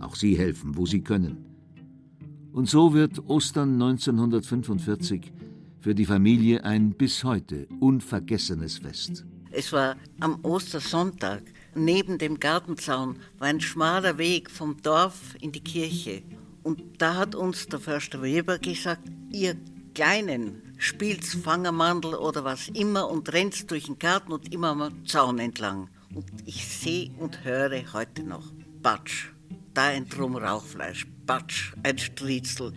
Auch 0.00 0.16
sie 0.16 0.36
helfen, 0.36 0.76
wo 0.76 0.86
sie 0.86 1.02
können. 1.02 1.44
Und 2.52 2.68
so 2.68 2.94
wird 2.94 3.28
Ostern 3.28 3.74
1945 3.74 5.32
für 5.78 5.94
die 5.94 6.04
Familie 6.04 6.64
ein 6.64 6.90
bis 6.90 7.22
heute 7.22 7.68
unvergessenes 7.78 8.78
Fest. 8.78 9.24
Es 9.52 9.72
war 9.72 9.96
am 10.20 10.40
Ostersonntag. 10.42 11.42
Neben 11.74 12.18
dem 12.18 12.40
Gartenzaun 12.40 13.20
war 13.38 13.48
ein 13.48 13.60
schmaler 13.60 14.18
Weg 14.18 14.50
vom 14.50 14.82
Dorf 14.82 15.36
in 15.40 15.52
die 15.52 15.62
Kirche. 15.62 16.22
Und 16.62 16.82
da 16.98 17.14
hat 17.14 17.34
uns 17.34 17.66
der 17.66 17.78
Förster 17.78 18.22
Weber 18.22 18.58
gesagt, 18.58 19.02
ihr 19.30 19.56
Kleinen 19.94 20.62
spielt 20.78 21.24
Fangermandel 21.24 22.14
oder 22.14 22.44
was 22.44 22.68
immer 22.68 23.08
und 23.08 23.32
rennt 23.32 23.70
durch 23.70 23.84
den 23.84 23.98
Garten 23.98 24.32
und 24.32 24.52
immer 24.52 24.68
am 24.68 25.06
Zaun 25.06 25.38
entlang. 25.38 25.88
Und 26.14 26.26
ich 26.44 26.66
sehe 26.66 27.10
und 27.18 27.44
höre 27.44 27.92
heute 27.92 28.24
noch, 28.24 28.52
Batsch, 28.82 29.28
da 29.74 29.84
ein 29.84 30.08
Drum 30.08 30.36
Rauchfleisch, 30.36 31.06
Batsch, 31.26 31.72
ein 31.82 31.98
Striezel, 31.98 32.72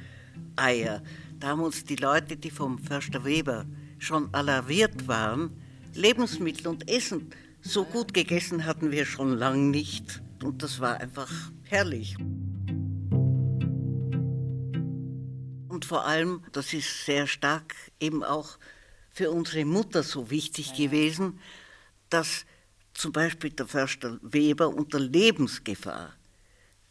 Eier. 0.56 1.02
Da 1.40 1.48
haben 1.50 1.62
uns 1.62 1.84
die 1.84 1.96
Leute, 1.96 2.38
die 2.38 2.52
vom 2.52 2.78
Förster 2.78 3.26
Weber 3.26 3.66
schon 3.98 4.34
alarmiert 4.34 5.08
waren, 5.08 5.52
Lebensmittel 5.94 6.68
und 6.68 6.90
Essen 6.90 7.32
so 7.64 7.86
gut 7.86 8.14
gegessen 8.14 8.66
hatten 8.66 8.92
wir 8.92 9.06
schon 9.06 9.38
lang 9.38 9.72
nicht. 9.72 10.22
Und 10.44 10.62
das 10.62 10.80
war 10.80 11.00
einfach 11.00 11.32
herrlich. 11.64 12.18
Und 15.70 15.86
vor 15.86 16.06
allem, 16.06 16.44
das 16.52 16.74
ist 16.74 17.06
sehr 17.06 17.26
stark 17.26 17.74
eben 18.00 18.24
auch 18.24 18.58
für 19.10 19.32
unsere 19.32 19.66
Mutter 19.66 20.04
so 20.04 20.30
wichtig 20.30 20.76
gewesen, 20.76 21.40
dass 22.10 22.46
zum 22.94 23.12
Beispiel 23.12 23.52
der 23.52 23.68
Förster 23.68 24.20
Weber 24.22 24.70
unter 24.70 25.00
Lebensgefahr 25.00 26.14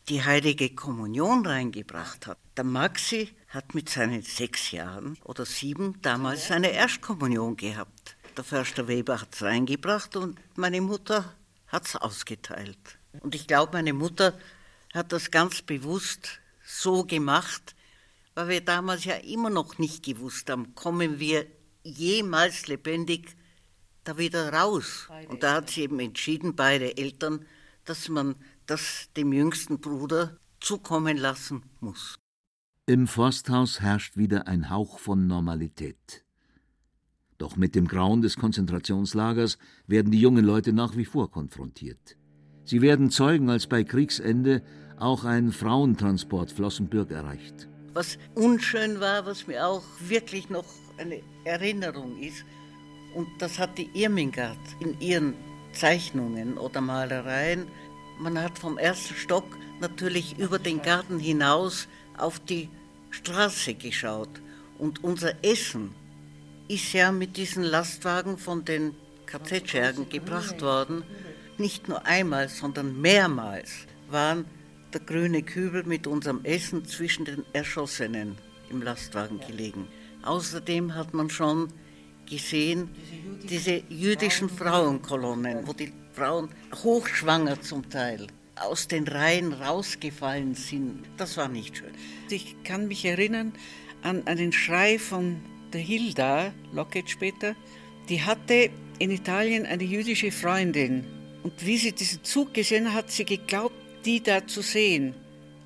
die 0.09 0.25
heilige 0.25 0.71
Kommunion 0.75 1.47
reingebracht 1.47 2.27
hat. 2.27 2.39
Der 2.57 2.65
Maxi 2.65 3.31
hat 3.49 3.75
mit 3.75 3.89
seinen 3.89 4.23
sechs 4.23 4.73
Jahren 4.73 5.17
oder 5.25 5.45
sieben 5.47 6.01
damals 6.03 6.49
seine 6.49 6.73
Erstkommunion 6.73 7.57
gehabt. 7.57 8.17
Der 8.37 8.45
Förster 8.45 8.89
Weber 8.89 9.21
hat 9.21 9.35
es 9.35 9.43
reingebracht 9.43 10.17
und 10.17 10.41
meine 10.57 10.81
Mutter 10.81 11.35
hat 11.67 11.87
es 11.87 11.97
ausgeteilt. 11.97 12.99
Und 13.21 13.35
ich 13.35 13.47
glaube, 13.47 13.73
meine 13.75 13.93
Mutter 13.93 14.39
hat 14.95 15.13
das 15.13 15.31
ganz 15.31 15.61
bewusst 15.61 16.41
so 16.65 17.05
gemacht, 17.05 17.75
weil 18.35 18.49
wir 18.49 18.61
damals 18.63 19.05
ja 19.05 19.17
immer 19.17 19.51
noch 19.51 19.77
nicht 19.77 20.03
gewusst 20.03 20.49
haben, 20.49 20.75
kommen 20.75 21.19
wir 21.19 21.47
jemals 21.83 22.69
lebendig 22.69 23.37
da 24.05 24.17
wieder 24.17 24.51
raus. 24.51 25.07
Beide 25.09 25.29
und 25.29 25.43
da 25.43 25.55
hat 25.57 25.69
sie 25.69 25.83
eben 25.83 26.01
entschieden, 26.01 26.57
beide 26.57 26.97
Eltern, 26.97 27.45
dass 27.85 28.09
man 28.09 28.37
das 28.67 29.11
dem 29.15 29.35
jüngsten 29.35 29.79
Bruder 29.79 30.39
zukommen 30.59 31.19
lassen 31.19 31.65
muss. 31.81 32.17
Im 32.87 33.07
Forsthaus 33.07 33.81
herrscht 33.81 34.17
wieder 34.17 34.47
ein 34.47 34.71
Hauch 34.71 34.99
von 34.99 35.27
Normalität. 35.27 36.25
Doch 37.43 37.57
mit 37.57 37.75
dem 37.75 37.89
Grauen 37.89 38.23
des 38.23 38.37
Konzentrationslagers 38.37 39.59
werden 39.89 40.13
die 40.13 40.21
jungen 40.21 40.45
Leute 40.45 40.73
nach 40.73 40.97
wie 40.97 41.05
vor 41.05 41.29
konfrontiert. 41.29 42.17
Sie 42.65 42.81
werden 42.81 43.11
Zeugen, 43.11 43.51
als 43.51 43.67
bei 43.67 43.83
Kriegsende 43.83 44.63
auch 44.97 45.25
ein 45.25 45.51
Frauentransport 45.51 46.53
Flossenbürg 46.53 47.11
erreicht. 47.11 47.69
Was 47.95 48.17
unschön 48.37 49.01
war, 49.01 49.27
was 49.27 49.49
mir 49.49 49.67
auch 49.67 49.83
wirklich 50.07 50.51
noch 50.51 50.67
eine 50.99 51.21
Erinnerung 51.43 52.17
ist, 52.21 52.45
und 53.17 53.27
das 53.41 53.59
hat 53.59 53.77
die 53.77 53.91
Irmingard 53.93 54.61
in 54.79 55.01
ihren 55.01 55.35
Zeichnungen 55.73 56.57
oder 56.57 56.81
Malereien. 56.81 57.67
Man 58.21 58.41
hat 58.41 58.57
vom 58.57 58.79
ersten 58.79 59.17
Stock 59.17 59.59
natürlich 59.81 60.39
über 60.39 60.61
den 60.61 60.81
Garten 60.81 61.19
hinaus 61.19 61.89
auf 62.17 62.39
die 62.39 62.69
Straße 63.11 63.75
geschaut. 63.75 64.31
Und 64.79 65.03
unser 65.03 65.45
Essen 65.45 65.91
ist 66.73 66.95
ja 66.95 67.13
mit 67.13 67.37
diesen 67.37 67.65
Lastwagen 67.65 68.39
von 68.39 68.65
den 68.65 68.95
KZ-Schergen 69.27 70.09
gebracht 70.09 70.63
worden. 70.63 71.05
Nicht 71.59 71.87
nur 71.87 72.07
einmal, 72.07 72.49
sondern 72.49 72.99
mehrmals 72.99 73.71
waren 74.09 74.47
der 74.95 75.03
grüne 75.03 75.43
Kübel 75.43 75.85
mit 75.85 76.07
unserem 76.07 76.43
Essen 76.45 76.87
zwischen 76.87 77.27
den 77.27 77.45
Erschossenen 77.53 78.39
im 78.71 78.81
Lastwagen 78.81 79.39
gelegen. 79.47 79.87
Außerdem 80.23 80.95
hat 80.95 81.13
man 81.13 81.29
schon 81.29 81.69
gesehen, 82.29 82.89
diese 83.43 83.83
jüdischen 83.91 84.49
Frauenkolonnen, 84.49 85.67
wo 85.67 85.75
die 85.75 85.93
Frauen 86.15 86.49
hochschwanger 86.83 87.61
zum 87.61 87.91
Teil 87.91 88.29
aus 88.57 88.89
den 88.89 89.07
Reihen 89.07 89.53
rausgefallen 89.53 90.55
sind. 90.55 91.05
Das 91.19 91.37
war 91.37 91.49
nicht 91.49 91.77
schön. 91.77 91.93
Ich 92.31 92.57
kann 92.65 92.89
mich 92.89 93.05
erinnern 93.05 93.53
an, 94.03 94.25
den 94.25 94.53
Schrei 94.53 94.99
von 94.99 95.43
der 95.73 95.81
Hilda, 95.81 96.53
Lockett 96.73 97.11
später. 97.11 97.55
Die 98.09 98.23
hatte 98.23 98.71
in 98.99 99.11
Italien 99.11 99.67
eine 99.67 99.85
jüdische 99.85 100.31
Freundin. 100.31 101.05
Und 101.43 101.67
wie 101.67 101.77
sie 101.77 101.93
diesen 101.93 102.23
Zug 102.23 102.55
gesehen 102.55 102.89
hat, 102.93 103.05
hat 103.05 103.11
sie 103.11 103.25
geglaubt, 103.25 103.75
die 104.05 104.23
da 104.23 104.47
zu 104.47 104.63
sehen. 104.63 105.15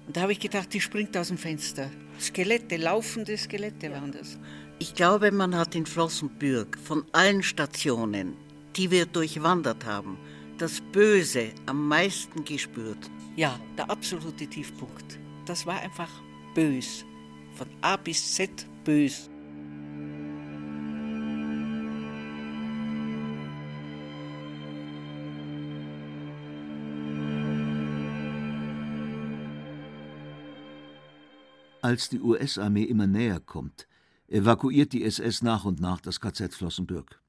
Und 0.07 0.17
da 0.17 0.23
habe 0.23 0.33
ich 0.33 0.41
gedacht, 0.41 0.73
die 0.73 0.81
springt 0.81 1.17
aus 1.17 1.29
dem 1.29 1.39
Fenster. 1.39 1.91
Skelette, 2.21 2.77
laufende 2.77 3.37
Skelette 3.37 3.91
waren 3.91 4.13
das. 4.13 4.39
Ich 4.79 4.95
glaube, 4.95 5.33
man 5.33 5.55
hat 5.57 5.75
in 5.75 5.87
Flossenbürg 5.87 6.79
von 6.79 7.05
allen 7.13 7.43
Stationen, 7.43 8.37
die 8.77 8.91
wir 8.91 9.07
durchwandert 9.07 9.85
haben, 9.85 10.19
das 10.59 10.81
Böse 10.81 11.51
am 11.67 11.89
meisten 11.89 12.45
gespürt. 12.45 13.11
Ja, 13.37 13.59
der 13.77 13.91
absolute 13.91 14.47
Tiefpunkt. 14.47 15.19
Das 15.45 15.67
war 15.67 15.81
einfach 15.81 16.11
bös. 16.55 17.05
Von 17.55 17.69
A 17.81 17.97
bis 17.97 18.35
Z 18.35 18.67
bös. 18.85 19.29
Als 31.87 32.09
die 32.09 32.19
US-Armee 32.19 32.83
immer 32.83 33.07
näher 33.07 33.39
kommt, 33.39 33.87
evakuiert 34.27 34.93
die 34.93 35.05
SS 35.05 35.43
nach 35.43 35.65
und 35.65 35.79
nach 35.79 36.01
das 36.01 36.21
KZ 36.21 36.53
Flossenbürg. 36.53 37.23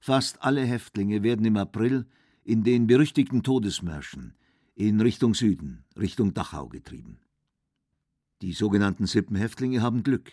Fast 0.00 0.42
alle 0.42 0.62
Häftlinge 0.62 1.22
werden 1.22 1.46
im 1.46 1.56
April 1.56 2.04
in 2.42 2.64
den 2.64 2.88
berüchtigten 2.88 3.44
Todesmärschen 3.44 4.34
in 4.74 5.00
Richtung 5.00 5.34
Süden, 5.34 5.84
Richtung 5.96 6.34
Dachau 6.34 6.66
getrieben. 6.66 7.20
Die 8.42 8.54
sogenannten 8.54 9.06
Sippenhäftlinge 9.06 9.82
haben 9.82 10.02
Glück. 10.02 10.32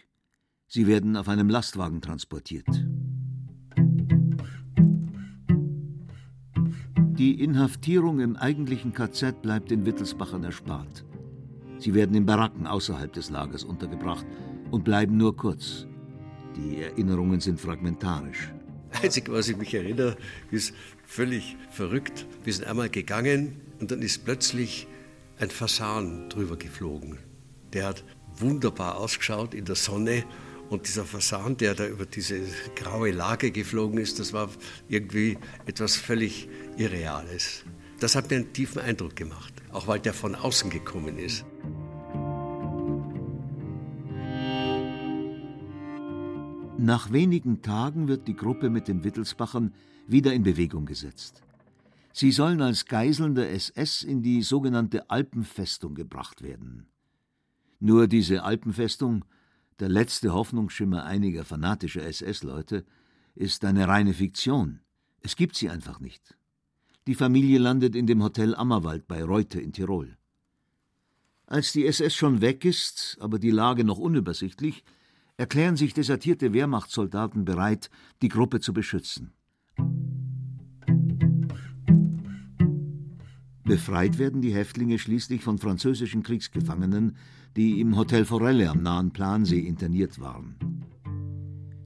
Sie 0.66 0.88
werden 0.88 1.16
auf 1.16 1.30
einem 1.30 1.48
Lastwagen 1.48 2.02
transportiert. 2.02 2.88
Die 7.20 7.40
Inhaftierung 7.40 8.20
im 8.20 8.36
eigentlichen 8.36 8.94
KZ 8.94 9.44
bleibt 9.44 9.70
den 9.70 9.86
Wittelsbachern 9.86 10.44
erspart. 10.44 11.06
Sie 11.82 11.96
werden 11.96 12.16
in 12.16 12.28
Baracken 12.28 12.68
außerhalb 12.68 13.12
des 13.12 13.32
Lagers 13.32 13.64
untergebracht 13.64 14.26
und 14.70 14.84
bleiben 14.84 15.18
nur 15.18 15.36
kurz. 15.36 15.88
Die 16.56 16.84
Erinnerungen 16.84 17.40
sind 17.40 17.60
fragmentarisch. 17.60 18.54
Einzig, 19.02 19.32
was 19.32 19.50
ich 19.50 19.58
mich 19.58 19.74
erinnere, 19.74 20.16
ist 20.52 20.76
völlig 21.04 21.58
verrückt. 21.72 22.28
Wir 22.44 22.54
sind 22.54 22.68
einmal 22.68 22.90
gegangen 22.90 23.62
und 23.80 23.90
dann 23.90 24.04
ist 24.04 24.26
plötzlich 24.26 24.88
ein 25.40 25.50
Fasan 25.50 26.30
drüber 26.30 26.56
geflogen. 26.56 27.18
Der 27.74 27.88
hat 27.88 28.04
wunderbar 28.38 28.98
ausgeschaut 28.98 29.56
in 29.56 29.66
der 29.66 29.76
Sonne 29.76 30.24
und 30.70 30.88
dieser 30.88 31.04
Fasan, 31.04 31.58
der 31.58 31.74
da 31.74 31.88
über 31.88 32.06
diese 32.06 32.42
graue 32.76 33.10
Lage 33.10 33.50
geflogen 33.50 33.98
ist, 33.98 34.20
das 34.20 34.34
war 34.34 34.50
irgendwie 34.88 35.40
etwas 35.66 35.96
völlig 35.96 36.48
Irreales. 36.78 37.64
Das 38.00 38.16
hat 38.16 38.30
mir 38.30 38.36
einen 38.38 38.54
tiefen 38.54 38.82
Eindruck 38.82 39.16
gemacht, 39.16 39.54
auch 39.72 39.88
weil 39.88 40.00
der 40.00 40.14
von 40.14 40.36
außen 40.36 40.70
gekommen 40.70 41.18
ist. 41.18 41.44
Nach 46.82 47.12
wenigen 47.12 47.62
Tagen 47.62 48.08
wird 48.08 48.28
die 48.28 48.36
Gruppe 48.36 48.72
mit 48.72 48.88
den 48.88 49.04
Wittelsbachern 49.04 49.72
wieder 50.08 50.34
in 50.34 50.42
Bewegung 50.42 50.88
gesetzt. 50.88 51.44
Sie 52.12 52.32
sollen 52.32 52.60
als 52.60 52.88
Geiseln 52.88 53.36
der 53.36 53.52
SS 53.52 54.02
in 54.02 54.24
die 54.24 54.42
sogenannte 54.42 55.08
Alpenfestung 55.08 55.94
gebracht 55.94 56.42
werden. 56.42 56.88
Nur 57.80 58.08
diese 58.08 58.42
Alpenfestung, 58.42 59.26
der 59.80 59.90
letzte 59.90 60.34
Hoffnungsschimmer 60.34 61.06
einiger 61.06 61.46
fanatischer 61.46 62.04
SS-Leute, 62.04 62.84
ist 63.36 63.64
eine 63.64 63.88
reine 63.88 64.16
Fiktion. 64.16 64.80
Es 65.20 65.36
gibt 65.36 65.56
sie 65.56 65.70
einfach 65.70 66.00
nicht. 66.00 66.36
Die 67.06 67.14
Familie 67.14 67.60
landet 67.60 67.96
in 67.96 68.08
dem 68.08 68.24
Hotel 68.24 68.56
Ammerwald 68.56 69.08
bei 69.08 69.24
Reute 69.24 69.62
in 69.62 69.72
Tirol. 69.72 70.18
Als 71.46 71.74
die 71.74 71.86
SS 71.86 72.16
schon 72.16 72.42
weg 72.42 72.66
ist, 72.66 73.20
aber 73.22 73.38
die 73.38 73.52
Lage 73.52 73.84
noch 73.84 74.00
unübersichtlich, 74.00 74.84
erklären 75.42 75.76
sich 75.76 75.96
desertierte 75.96 76.54
Wehrmachtssoldaten 76.54 77.46
bereit, 77.46 77.90
die 78.22 78.30
Gruppe 78.30 78.60
zu 78.60 78.74
beschützen. 78.74 79.34
Befreit 83.64 84.20
werden 84.20 84.44
die 84.44 84.54
Häftlinge 84.54 85.00
schließlich 85.00 85.42
von 85.42 85.58
französischen 85.58 86.22
Kriegsgefangenen, 86.22 87.18
die 87.56 87.80
im 87.80 87.98
Hotel 87.98 88.26
Forelle 88.26 88.70
am 88.70 88.84
nahen 88.84 89.14
Plansee 89.14 89.62
interniert 89.62 90.20
waren. 90.20 90.58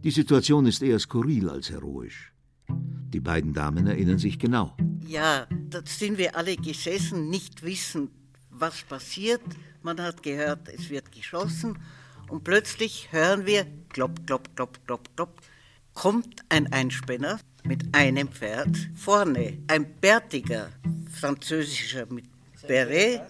Die 0.03 0.11
Situation 0.11 0.65
ist 0.65 0.83
eher 0.83 0.99
skurril 0.99 1.49
als 1.49 1.69
heroisch. 1.69 2.33
Die 3.13 3.21
beiden 3.21 3.53
Damen 3.53 3.87
erinnern 3.87 4.19
sich 4.19 4.37
genau. 4.37 4.75
Ja, 5.07 5.47
da 5.69 5.79
sind 5.85 6.17
wir 6.17 6.35
alle 6.35 6.57
gesessen, 6.57 7.29
nicht 7.29 7.63
wissen, 7.63 8.09
was 8.49 8.81
passiert. 8.83 9.43
Man 9.81 10.01
hat 10.01 10.23
gehört, 10.23 10.67
es 10.67 10.89
wird 10.89 11.09
geschossen 11.13 11.77
und 12.29 12.43
plötzlich 12.43 13.09
hören 13.11 13.45
wir 13.45 13.65
klopp, 13.89 14.25
klopp, 14.25 14.55
klopp, 14.55 14.79
klopp, 14.85 15.15
klopp, 15.15 15.41
kommt 15.93 16.41
ein 16.49 16.71
Einspänner 16.71 17.39
mit 17.63 17.95
einem 17.95 18.29
Pferd 18.29 18.75
vorne, 18.95 19.57
ein 19.67 19.99
bärtiger 19.99 20.69
französischer 21.11 22.05
mit 22.09 22.25
Beret, 22.67 23.21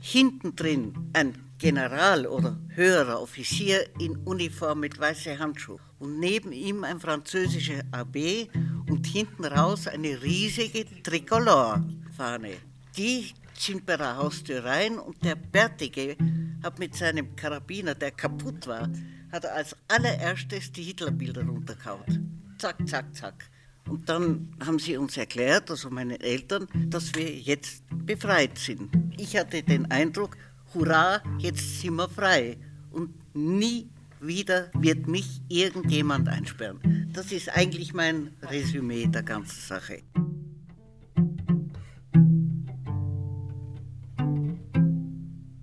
hinten 0.00 0.54
drin 0.54 0.94
ein 1.12 1.34
General 1.58 2.26
oder 2.26 2.56
höherer 2.74 3.20
Offizier 3.20 3.84
in 3.98 4.16
Uniform 4.18 4.80
mit 4.80 4.98
weißen 4.98 5.38
Handschuhen 5.38 5.80
und 5.98 6.20
neben 6.20 6.52
ihm 6.52 6.84
ein 6.84 7.00
französischer 7.00 7.82
AB 7.90 8.48
und 8.88 9.06
hinten 9.06 9.44
raus 9.44 9.88
eine 9.88 10.22
riesige 10.22 10.86
Tricolore-Fahne. 11.02 12.52
Die 12.96 13.32
sind 13.60 13.86
bei 13.86 13.96
der 13.96 14.16
Haustür 14.16 14.64
rein 14.64 14.98
und 14.98 15.24
der 15.24 15.34
Bärtige 15.34 16.16
hat 16.62 16.78
mit 16.78 16.94
seinem 16.94 17.36
Karabiner, 17.36 17.94
der 17.94 18.10
kaputt 18.10 18.66
war, 18.66 18.88
hat 19.32 19.46
als 19.46 19.76
allererstes 19.88 20.72
die 20.72 20.82
Hitlerbilder 20.82 21.44
runtergehaut. 21.44 22.20
Zack, 22.58 22.88
zack, 22.88 23.14
zack. 23.14 23.50
Und 23.88 24.08
dann 24.08 24.54
haben 24.64 24.78
sie 24.78 24.96
uns 24.96 25.16
erklärt, 25.16 25.70
also 25.70 25.90
meine 25.90 26.20
Eltern, 26.20 26.66
dass 26.88 27.14
wir 27.14 27.30
jetzt 27.34 27.82
befreit 28.04 28.58
sind. 28.58 28.90
Ich 29.16 29.36
hatte 29.36 29.62
den 29.62 29.90
Eindruck, 29.90 30.36
hurra, 30.74 31.22
jetzt 31.38 31.80
sind 31.80 31.94
wir 31.94 32.08
frei. 32.08 32.58
Und 32.90 33.14
nie 33.34 33.88
wieder 34.20 34.70
wird 34.74 35.06
mich 35.06 35.40
irgendjemand 35.48 36.28
einsperren. 36.28 37.10
Das 37.12 37.32
ist 37.32 37.48
eigentlich 37.48 37.94
mein 37.94 38.32
Resümee 38.42 39.06
der 39.06 39.22
ganzen 39.22 39.60
Sache. 39.60 40.02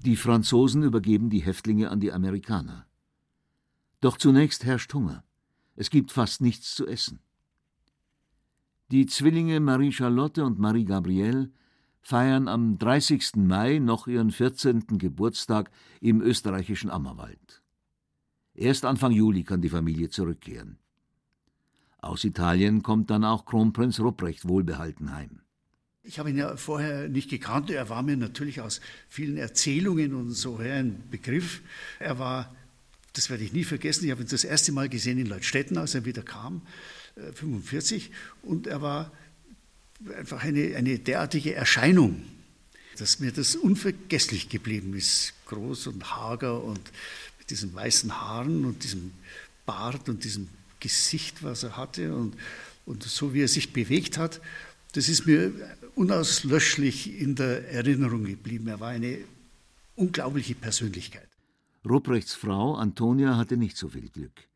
Die 0.06 0.16
Franzosen 0.16 0.84
übergeben 0.84 1.32
die 1.32 1.40
Häftlinge 1.40 1.90
an 1.90 2.00
die 2.00 2.12
Amerikaner. 2.12 2.86
Doch 4.02 4.18
zunächst 4.18 4.64
herrscht 4.64 4.94
Hunger. 4.94 5.24
Es 5.76 5.90
gibt 5.90 6.12
fast 6.12 6.42
nichts 6.42 6.76
zu 6.76 6.86
essen. 6.86 7.22
Die 8.92 9.08
Zwillinge 9.08 9.60
Marie-Charlotte 9.60 10.46
und 10.46 10.60
Marie-Gabrielle 10.60 11.50
feiern 12.04 12.48
am 12.48 12.78
30. 12.78 13.38
Mai 13.38 13.80
noch 13.80 14.06
ihren 14.06 14.30
14. 14.30 15.00
Geburtstag 15.00 15.72
im 16.02 16.22
österreichischen 16.22 16.92
Ammerwald. 16.92 17.64
Erst 18.54 18.86
Anfang 18.86 19.12
Juli 19.12 19.44
kann 19.44 19.62
die 19.62 19.70
Familie 19.70 20.10
zurückkehren. 20.10 20.78
Aus 21.98 22.24
Italien 22.26 22.84
kommt 22.84 23.10
dann 23.10 23.24
auch 23.26 23.46
Kronprinz 23.46 24.00
Rupprecht 24.00 24.48
wohlbehalten 24.48 25.16
heim. 25.16 25.42
Ich 26.08 26.20
habe 26.20 26.30
ihn 26.30 26.38
ja 26.38 26.56
vorher 26.56 27.10
nicht 27.10 27.30
gekannt. 27.32 27.72
Er 27.72 27.90
war 27.90 28.04
mir 28.04 28.16
natürlich 28.16 28.62
aus 28.62 28.80
vielen 29.10 29.38
Erzählungen 29.38 30.14
und 30.14 30.34
so 30.34 30.62
her 30.62 30.76
ein 30.76 31.02
Begriff. 31.10 31.62
Er 32.00 32.20
war, 32.20 32.56
das 33.14 33.32
werde 33.32 33.44
ich 33.44 33.54
nie 33.54 33.64
vergessen, 33.64 34.06
ich 34.06 34.12
habe 34.12 34.22
ihn 34.22 34.28
das 34.28 34.44
erste 34.44 34.72
Mal 34.72 34.88
gesehen 34.88 35.18
in 35.18 35.26
Leutstetten, 35.26 35.78
als 35.80 35.96
er 35.96 36.06
wieder 36.06 36.22
kam, 36.22 36.62
1945. 37.16 38.10
Äh, 38.10 38.48
und 38.48 38.68
er 38.68 38.84
war 38.84 39.12
einfach 40.16 40.44
eine, 40.44 40.76
eine 40.76 41.00
derartige 41.00 41.56
Erscheinung, 41.56 42.22
dass 42.98 43.20
mir 43.20 43.32
das 43.32 43.56
unvergesslich 43.56 44.50
geblieben 44.50 44.94
ist. 44.94 45.34
Groß 45.48 45.88
und 45.88 46.16
hager 46.16 46.64
und 46.64 46.82
mit 47.40 47.50
diesen 47.50 47.74
weißen 47.74 48.16
Haaren 48.16 48.66
und 48.66 48.84
diesem 48.84 49.12
Bart 49.66 50.08
und 50.08 50.24
diesem 50.24 50.50
Gesicht, 50.80 51.42
was 51.42 51.64
er 51.64 51.78
hatte 51.78 52.14
und, 52.14 52.36
und 52.86 53.04
so 53.04 53.34
wie 53.34 53.42
er 53.42 53.48
sich 53.48 53.74
bewegt 53.74 54.20
hat. 54.20 54.40
Das 54.94 55.10
ist 55.10 55.26
mir 55.26 55.52
unauslöschlich 55.96 57.20
in 57.20 57.36
der 57.36 57.70
Erinnerung 57.72 58.26
geblieben. 58.26 58.68
Er 58.68 58.80
war 58.80 58.90
eine 58.90 59.18
unglaubliche 59.96 60.56
Persönlichkeit. 60.56 61.28
Ruprechts 61.88 62.34
Frau 62.34 62.76
Antonia 62.76 63.38
hatte 63.38 63.58
nicht 63.58 63.78
so 63.78 63.90
viel 63.90 64.10
Glück. 64.10 64.48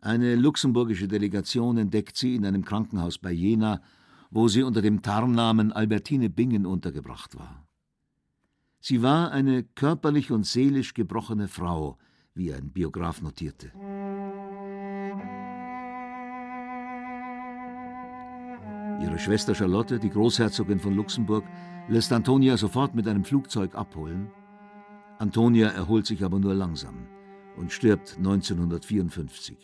Eine 0.00 0.36
luxemburgische 0.36 1.08
Delegation 1.08 1.76
entdeckt 1.76 2.16
sie 2.16 2.36
in 2.36 2.46
einem 2.46 2.64
Krankenhaus 2.64 3.18
bei 3.18 3.32
Jena, 3.32 3.82
wo 4.30 4.48
sie 4.48 4.62
unter 4.62 4.82
dem 4.82 5.02
Tarnnamen 5.02 5.72
Albertine 5.72 6.30
Bingen 6.30 6.66
untergebracht 6.66 7.36
war. 7.36 7.66
Sie 8.80 9.02
war 9.02 9.32
eine 9.32 9.64
körperlich 9.64 10.30
und 10.30 10.46
seelisch 10.46 10.94
gebrochene 10.94 11.48
Frau, 11.48 11.98
wie 12.34 12.52
ein 12.52 12.70
Biograf 12.70 13.20
notierte. 13.20 13.72
Ihre 19.00 19.18
Schwester 19.18 19.54
Charlotte, 19.54 20.00
die 20.00 20.10
Großherzogin 20.10 20.80
von 20.80 20.94
Luxemburg, 20.94 21.44
lässt 21.86 22.12
Antonia 22.12 22.56
sofort 22.56 22.96
mit 22.96 23.06
einem 23.06 23.24
Flugzeug 23.24 23.76
abholen. 23.76 24.28
Antonia 25.18 25.68
erholt 25.68 26.06
sich 26.06 26.24
aber 26.24 26.40
nur 26.40 26.54
langsam 26.54 27.06
und 27.56 27.72
stirbt 27.72 28.16
1954. 28.16 29.56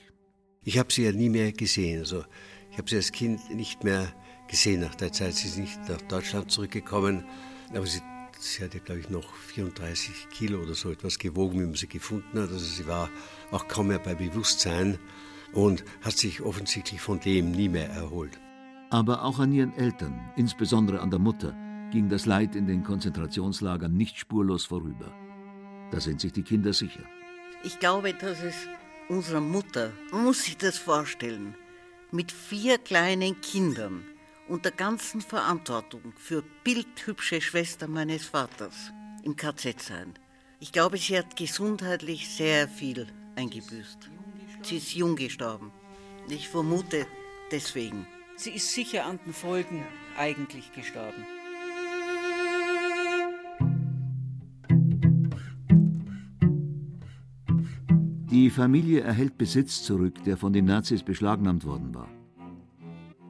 Ich 0.62 0.78
habe 0.78 0.92
sie 0.92 1.04
ja 1.04 1.12
nie 1.12 1.28
mehr 1.28 1.52
gesehen. 1.52 1.98
Also 1.98 2.24
ich 2.70 2.78
habe 2.78 2.88
sie 2.88 2.96
als 2.96 3.10
Kind 3.10 3.54
nicht 3.54 3.82
mehr 3.82 4.12
gesehen 4.46 4.80
nach 4.80 4.94
der 4.94 5.12
Zeit. 5.12 5.34
Sie 5.34 5.48
ist 5.48 5.58
nicht 5.58 5.88
nach 5.88 6.02
Deutschland 6.02 6.52
zurückgekommen, 6.52 7.24
aber 7.70 7.86
sie, 7.86 8.00
sie 8.38 8.62
hatte, 8.62 8.78
glaube 8.78 9.00
ich, 9.00 9.10
noch 9.10 9.34
34 9.34 10.28
Kilo 10.30 10.60
oder 10.62 10.74
so 10.74 10.92
etwas 10.92 11.18
gewogen, 11.18 11.60
wie 11.60 11.64
man 11.64 11.74
sie 11.74 11.88
gefunden 11.88 12.38
hat. 12.40 12.50
Also 12.50 12.64
sie 12.64 12.86
war 12.86 13.10
auch 13.50 13.66
kaum 13.66 13.88
mehr 13.88 13.98
bei 13.98 14.14
Bewusstsein 14.14 14.98
und 15.52 15.84
hat 16.02 16.16
sich 16.16 16.40
offensichtlich 16.40 17.00
von 17.00 17.18
dem 17.18 17.50
nie 17.50 17.68
mehr 17.68 17.90
erholt. 17.90 18.40
Aber 18.90 19.24
auch 19.24 19.38
an 19.38 19.52
ihren 19.52 19.74
Eltern, 19.74 20.20
insbesondere 20.36 21.00
an 21.00 21.10
der 21.10 21.18
Mutter, 21.18 21.54
ging 21.90 22.08
das 22.08 22.26
Leid 22.26 22.56
in 22.56 22.66
den 22.66 22.82
Konzentrationslagern 22.82 23.92
nicht 23.92 24.18
spurlos 24.18 24.64
vorüber. 24.64 25.12
Da 25.90 26.00
sind 26.00 26.20
sich 26.20 26.32
die 26.32 26.42
Kinder 26.42 26.72
sicher. 26.72 27.02
Ich 27.62 27.78
glaube, 27.78 28.12
dass 28.14 28.42
es 28.42 28.68
unserer 29.08 29.40
Mutter, 29.40 29.92
muss 30.12 30.44
sich 30.44 30.56
das 30.56 30.78
vorstellen, 30.78 31.54
mit 32.10 32.32
vier 32.32 32.78
kleinen 32.78 33.40
Kindern 33.40 34.04
und 34.48 34.64
der 34.64 34.72
ganzen 34.72 35.20
Verantwortung 35.20 36.12
für 36.16 36.42
bildhübsche 36.62 37.40
Schwester 37.40 37.88
meines 37.88 38.26
Vaters 38.26 38.92
im 39.22 39.36
KZ 39.36 39.80
sein. 39.80 40.14
Ich 40.60 40.72
glaube, 40.72 40.98
sie 40.98 41.18
hat 41.18 41.36
gesundheitlich 41.36 42.28
sehr 42.28 42.68
viel 42.68 43.06
eingebüßt. 43.36 44.10
Sie 44.62 44.76
ist 44.76 44.94
jung 44.94 45.16
gestorben. 45.16 45.72
Ich 46.28 46.48
vermute 46.48 47.06
deswegen. 47.50 48.06
Sie 48.36 48.50
ist 48.50 48.72
sicher 48.72 49.06
an 49.06 49.18
den 49.24 49.32
Folgen 49.32 49.82
eigentlich 50.18 50.72
gestorben. 50.72 51.24
Die 58.30 58.50
Familie 58.50 59.02
erhält 59.02 59.38
Besitz 59.38 59.84
zurück, 59.84 60.24
der 60.24 60.36
von 60.36 60.52
den 60.52 60.64
Nazis 60.64 61.04
beschlagnahmt 61.04 61.64
worden 61.64 61.94
war. 61.94 62.08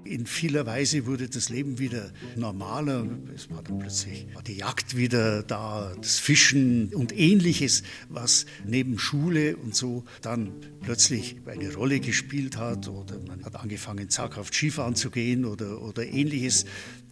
In 0.04 0.26
vieler 0.26 0.66
Weise 0.66 1.06
wurde 1.06 1.30
das 1.30 1.48
Leben 1.48 1.78
wieder 1.78 2.12
normaler. 2.36 3.06
Es 3.34 3.50
war 3.50 3.62
dann 3.62 3.78
plötzlich 3.78 4.26
die 4.46 4.56
Jagd 4.56 4.96
wieder 4.96 5.42
da, 5.42 5.94
das 5.96 6.18
Fischen 6.18 6.92
und 6.94 7.16
ähnliches, 7.18 7.82
was 8.10 8.44
neben 8.66 8.98
Schule 8.98 9.56
und 9.56 9.74
so 9.74 10.04
dann 10.20 10.52
plötzlich 10.82 11.36
eine 11.46 11.72
Rolle 11.74 12.00
gespielt 12.00 12.58
hat. 12.58 12.86
Oder 12.88 13.18
man 13.26 13.44
hat 13.46 13.56
angefangen, 13.56 14.10
zaghaft 14.10 14.54
Skifahren 14.54 14.94
zu 14.94 15.10
gehen 15.10 15.46
oder, 15.46 15.80
oder 15.80 16.04
ähnliches. 16.04 16.66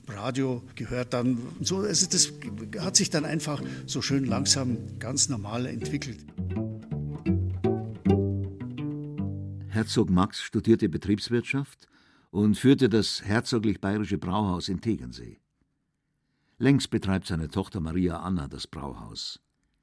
Radio 0.09 0.63
gehört 0.75 1.15
dann 1.15 1.39
so. 1.63 1.79
Also 1.79 2.07
das 2.11 2.33
hat 2.79 2.97
sich 2.97 3.09
dann 3.09 3.25
einfach 3.25 3.63
so 3.87 4.03
schön 4.03 4.27
langsam 4.27 4.99
ganz 4.99 5.31
normal 5.31 5.65
entwickelt. 5.65 6.19
Herzog 9.69 10.11
Max 10.11 10.43
studierte 10.43 10.91
Betriebswirtschaft 10.91 11.89
und 12.33 12.57
führte 12.57 12.89
das 12.89 13.23
herzoglich 13.23 13.81
bayerische 13.81 14.19
Brauhaus 14.19 14.69
in 14.69 14.81
Tegernsee. 14.81 15.39
Längst 16.59 16.91
betreibt 16.91 17.27
seine 17.27 17.49
Tochter 17.49 17.81
Maria 17.81 18.21
Anna 18.21 18.49
das 18.49 18.67
Brauhaus. 18.67 19.39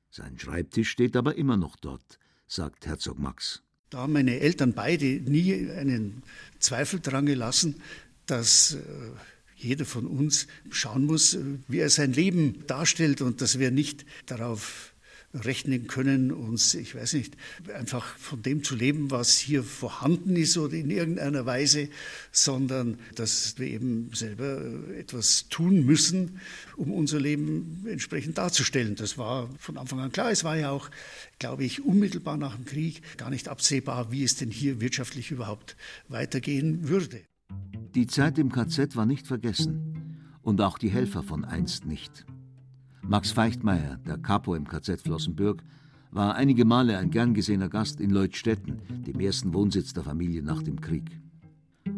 Sein 0.09 0.37
Schreibtisch 0.39 0.89
steht 0.89 1.15
aber 1.15 1.35
immer 1.35 1.57
noch 1.57 1.75
dort, 1.75 2.17
sagt 2.47 2.87
Herzog 2.87 3.19
Max. 3.19 3.61
Da 3.91 3.99
haben 3.99 4.13
meine 4.13 4.39
Eltern 4.39 4.73
beide 4.73 5.05
nie 5.05 5.69
einen 5.69 6.23
Zweifel 6.57 6.99
daran 6.99 7.27
gelassen, 7.27 7.81
dass 8.25 8.73
äh, 8.75 8.79
jeder 9.55 9.85
von 9.85 10.07
uns 10.07 10.47
schauen 10.71 11.05
muss, 11.05 11.37
wie 11.67 11.79
er 11.79 11.89
sein 11.91 12.13
Leben 12.13 12.65
darstellt 12.65 13.21
und 13.21 13.41
dass 13.41 13.59
wir 13.59 13.69
nicht 13.69 14.05
darauf 14.25 14.95
rechnen 15.33 15.87
können, 15.87 16.31
uns, 16.31 16.73
ich 16.73 16.95
weiß 16.95 17.13
nicht, 17.13 17.37
einfach 17.73 18.17
von 18.17 18.41
dem 18.41 18.63
zu 18.63 18.75
leben, 18.75 19.11
was 19.11 19.37
hier 19.37 19.63
vorhanden 19.63 20.35
ist 20.35 20.57
oder 20.57 20.73
in 20.73 20.89
irgendeiner 20.89 21.45
Weise, 21.45 21.89
sondern 22.31 22.97
dass 23.15 23.57
wir 23.59 23.67
eben 23.67 24.09
selber 24.13 24.61
etwas 24.97 25.47
tun 25.49 25.85
müssen, 25.85 26.39
um 26.77 26.91
unser 26.91 27.19
Leben 27.19 27.85
entsprechend 27.87 28.37
darzustellen. 28.37 28.95
Das 28.95 29.17
war 29.17 29.49
von 29.59 29.77
Anfang 29.77 29.99
an 29.99 30.11
klar. 30.11 30.31
Es 30.31 30.43
war 30.43 30.57
ja 30.57 30.71
auch, 30.71 30.89
glaube 31.37 31.63
ich, 31.63 31.83
unmittelbar 31.83 32.37
nach 32.37 32.55
dem 32.55 32.65
Krieg 32.65 33.01
gar 33.17 33.29
nicht 33.29 33.49
absehbar, 33.49 34.11
wie 34.11 34.23
es 34.23 34.35
denn 34.35 34.49
hier 34.49 34.81
wirtschaftlich 34.81 35.29
überhaupt 35.31 35.75
weitergehen 36.07 36.89
würde. 36.89 37.21
Die 37.95 38.07
Zeit 38.07 38.37
im 38.39 38.51
KZ 38.51 38.95
war 38.95 39.05
nicht 39.05 39.27
vergessen 39.27 40.27
und 40.41 40.61
auch 40.61 40.77
die 40.77 40.89
Helfer 40.89 41.23
von 41.23 41.45
einst 41.45 41.85
nicht. 41.85 42.25
Max 43.09 43.31
Feichtmeier, 43.31 43.97
der 44.05 44.19
Capo 44.19 44.53
im 44.53 44.67
KZ 44.67 45.01
Flossenbürg, 45.01 45.63
war 46.11 46.35
einige 46.35 46.63
Male 46.63 46.95
ein 46.99 47.09
gern 47.09 47.33
gesehener 47.33 47.67
Gast 47.67 47.99
in 47.99 48.11
Leutstetten, 48.11 48.83
dem 49.07 49.19
ersten 49.19 49.51
Wohnsitz 49.51 49.93
der 49.93 50.03
Familie 50.03 50.43
nach 50.43 50.61
dem 50.61 50.79
Krieg. 50.79 51.19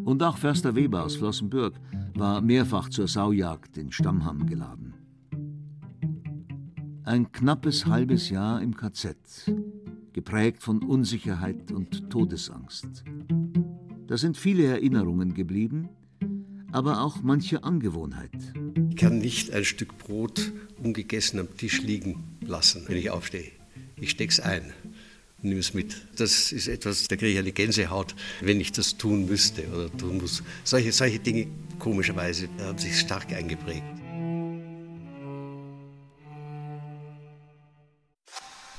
Und 0.06 0.22
auch 0.22 0.38
Förster 0.38 0.74
Weber 0.74 1.04
aus 1.04 1.16
Flossenbürg 1.16 1.78
war 2.14 2.40
mehrfach 2.40 2.88
zur 2.88 3.08
Saujagd 3.08 3.76
in 3.76 3.92
Stammham 3.92 4.46
geladen. 4.46 4.94
Ein 7.04 7.30
knappes 7.30 7.84
halbes 7.84 8.30
Jahr 8.30 8.62
im 8.62 8.74
KZ, 8.74 9.52
geprägt 10.14 10.62
von 10.62 10.82
Unsicherheit 10.82 11.72
und 11.72 12.08
Todesangst. 12.08 13.04
Da 14.06 14.16
sind 14.16 14.38
viele 14.38 14.64
Erinnerungen 14.64 15.34
geblieben, 15.34 15.90
aber 16.72 17.02
auch 17.02 17.22
manche 17.22 17.64
Angewohnheit. 17.64 18.54
Ich 18.90 18.96
kann 18.96 19.18
nicht 19.18 19.52
ein 19.52 19.64
Stück 19.64 19.98
Brot 19.98 20.52
ungegessen 20.82 21.40
am 21.40 21.56
Tisch 21.56 21.82
liegen 21.82 22.22
lassen, 22.40 22.84
wenn 22.86 22.96
ich 22.96 23.10
aufstehe. 23.10 23.50
Ich 23.96 24.10
stecke 24.10 24.32
es 24.32 24.40
ein 24.40 24.72
und 25.42 25.48
nehme 25.48 25.60
es 25.60 25.74
mit. 25.74 25.96
Das 26.16 26.52
ist 26.52 26.68
etwas, 26.68 27.08
da 27.08 27.16
kriege 27.16 27.32
ich 27.32 27.38
eine 27.38 27.52
Gänsehaut, 27.52 28.14
wenn 28.40 28.60
ich 28.60 28.72
das 28.72 28.96
tun 28.96 29.26
müsste 29.26 29.66
oder 29.68 29.90
tun 29.96 30.18
muss. 30.18 30.42
Solche, 30.64 30.92
solche 30.92 31.18
Dinge, 31.18 31.48
komischerweise, 31.78 32.48
haben 32.60 32.78
sich 32.78 32.98
stark 32.98 33.32
eingeprägt. 33.32 33.82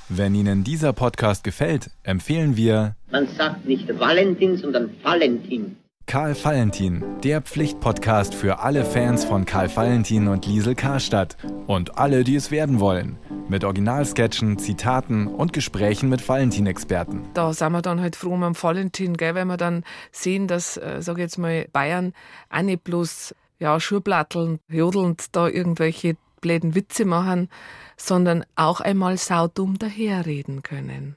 Wenn 0.08 0.34
Ihnen 0.34 0.64
dieser 0.64 0.92
Podcast 0.92 1.44
gefällt, 1.44 1.90
empfehlen 2.02 2.56
wir. 2.56 2.94
Man 3.10 3.26
sagt 3.36 3.64
nicht 3.64 3.88
Valentin, 3.98 4.58
sondern 4.58 4.90
Valentin. 5.02 5.76
Karl 6.06 6.36
Valentin, 6.44 7.02
der 7.24 7.40
Pflichtpodcast 7.40 8.34
für 8.34 8.60
alle 8.60 8.84
Fans 8.84 9.24
von 9.24 9.44
Karl 9.44 9.74
Valentin 9.74 10.28
und 10.28 10.46
Liesel 10.46 10.74
Karstadt 10.74 11.36
und 11.66 11.98
alle, 11.98 12.24
die 12.24 12.36
es 12.36 12.50
werden 12.50 12.78
wollen. 12.78 13.18
Mit 13.48 13.64
Originalsketchen, 13.64 14.58
Zitaten 14.58 15.26
und 15.26 15.52
Gesprächen 15.52 16.08
mit 16.08 16.26
Valentin-Experten. 16.26 17.22
Da 17.34 17.52
sind 17.52 17.72
wir 17.72 17.82
dann 17.82 18.00
halt 18.00 18.16
froh 18.16 18.34
am 18.34 18.54
Valentin, 18.60 19.16
gell, 19.16 19.34
wenn 19.34 19.48
wir 19.48 19.56
dann 19.56 19.82
sehen, 20.12 20.46
dass, 20.46 20.76
äh, 20.76 21.00
sag 21.00 21.14
ich 21.14 21.22
jetzt 21.22 21.38
mal, 21.38 21.66
Bayern 21.72 22.12
auch 22.50 22.62
nicht 22.62 22.84
bloß 22.84 23.34
ja, 23.58 23.80
Schurplatteln, 23.80 24.58
jodelnd 24.68 25.34
da 25.34 25.48
irgendwelche 25.48 26.16
bläden 26.40 26.74
Witze 26.74 27.06
machen, 27.06 27.48
sondern 27.96 28.44
auch 28.56 28.80
einmal 28.80 29.16
saudumm 29.16 29.78
daherreden 29.78 30.62
können. 30.62 31.16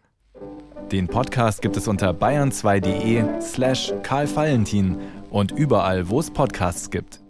Den 0.91 1.07
Podcast 1.07 1.61
gibt 1.61 1.75
es 1.75 1.87
unter 1.87 2.11
bayern2.de 2.11 3.41
slash 3.41 3.93
Karl 4.03 4.33
Valentin 4.33 4.97
und 5.29 5.51
überall, 5.51 6.07
wo 6.09 6.19
es 6.19 6.31
Podcasts 6.31 6.89
gibt. 6.89 7.21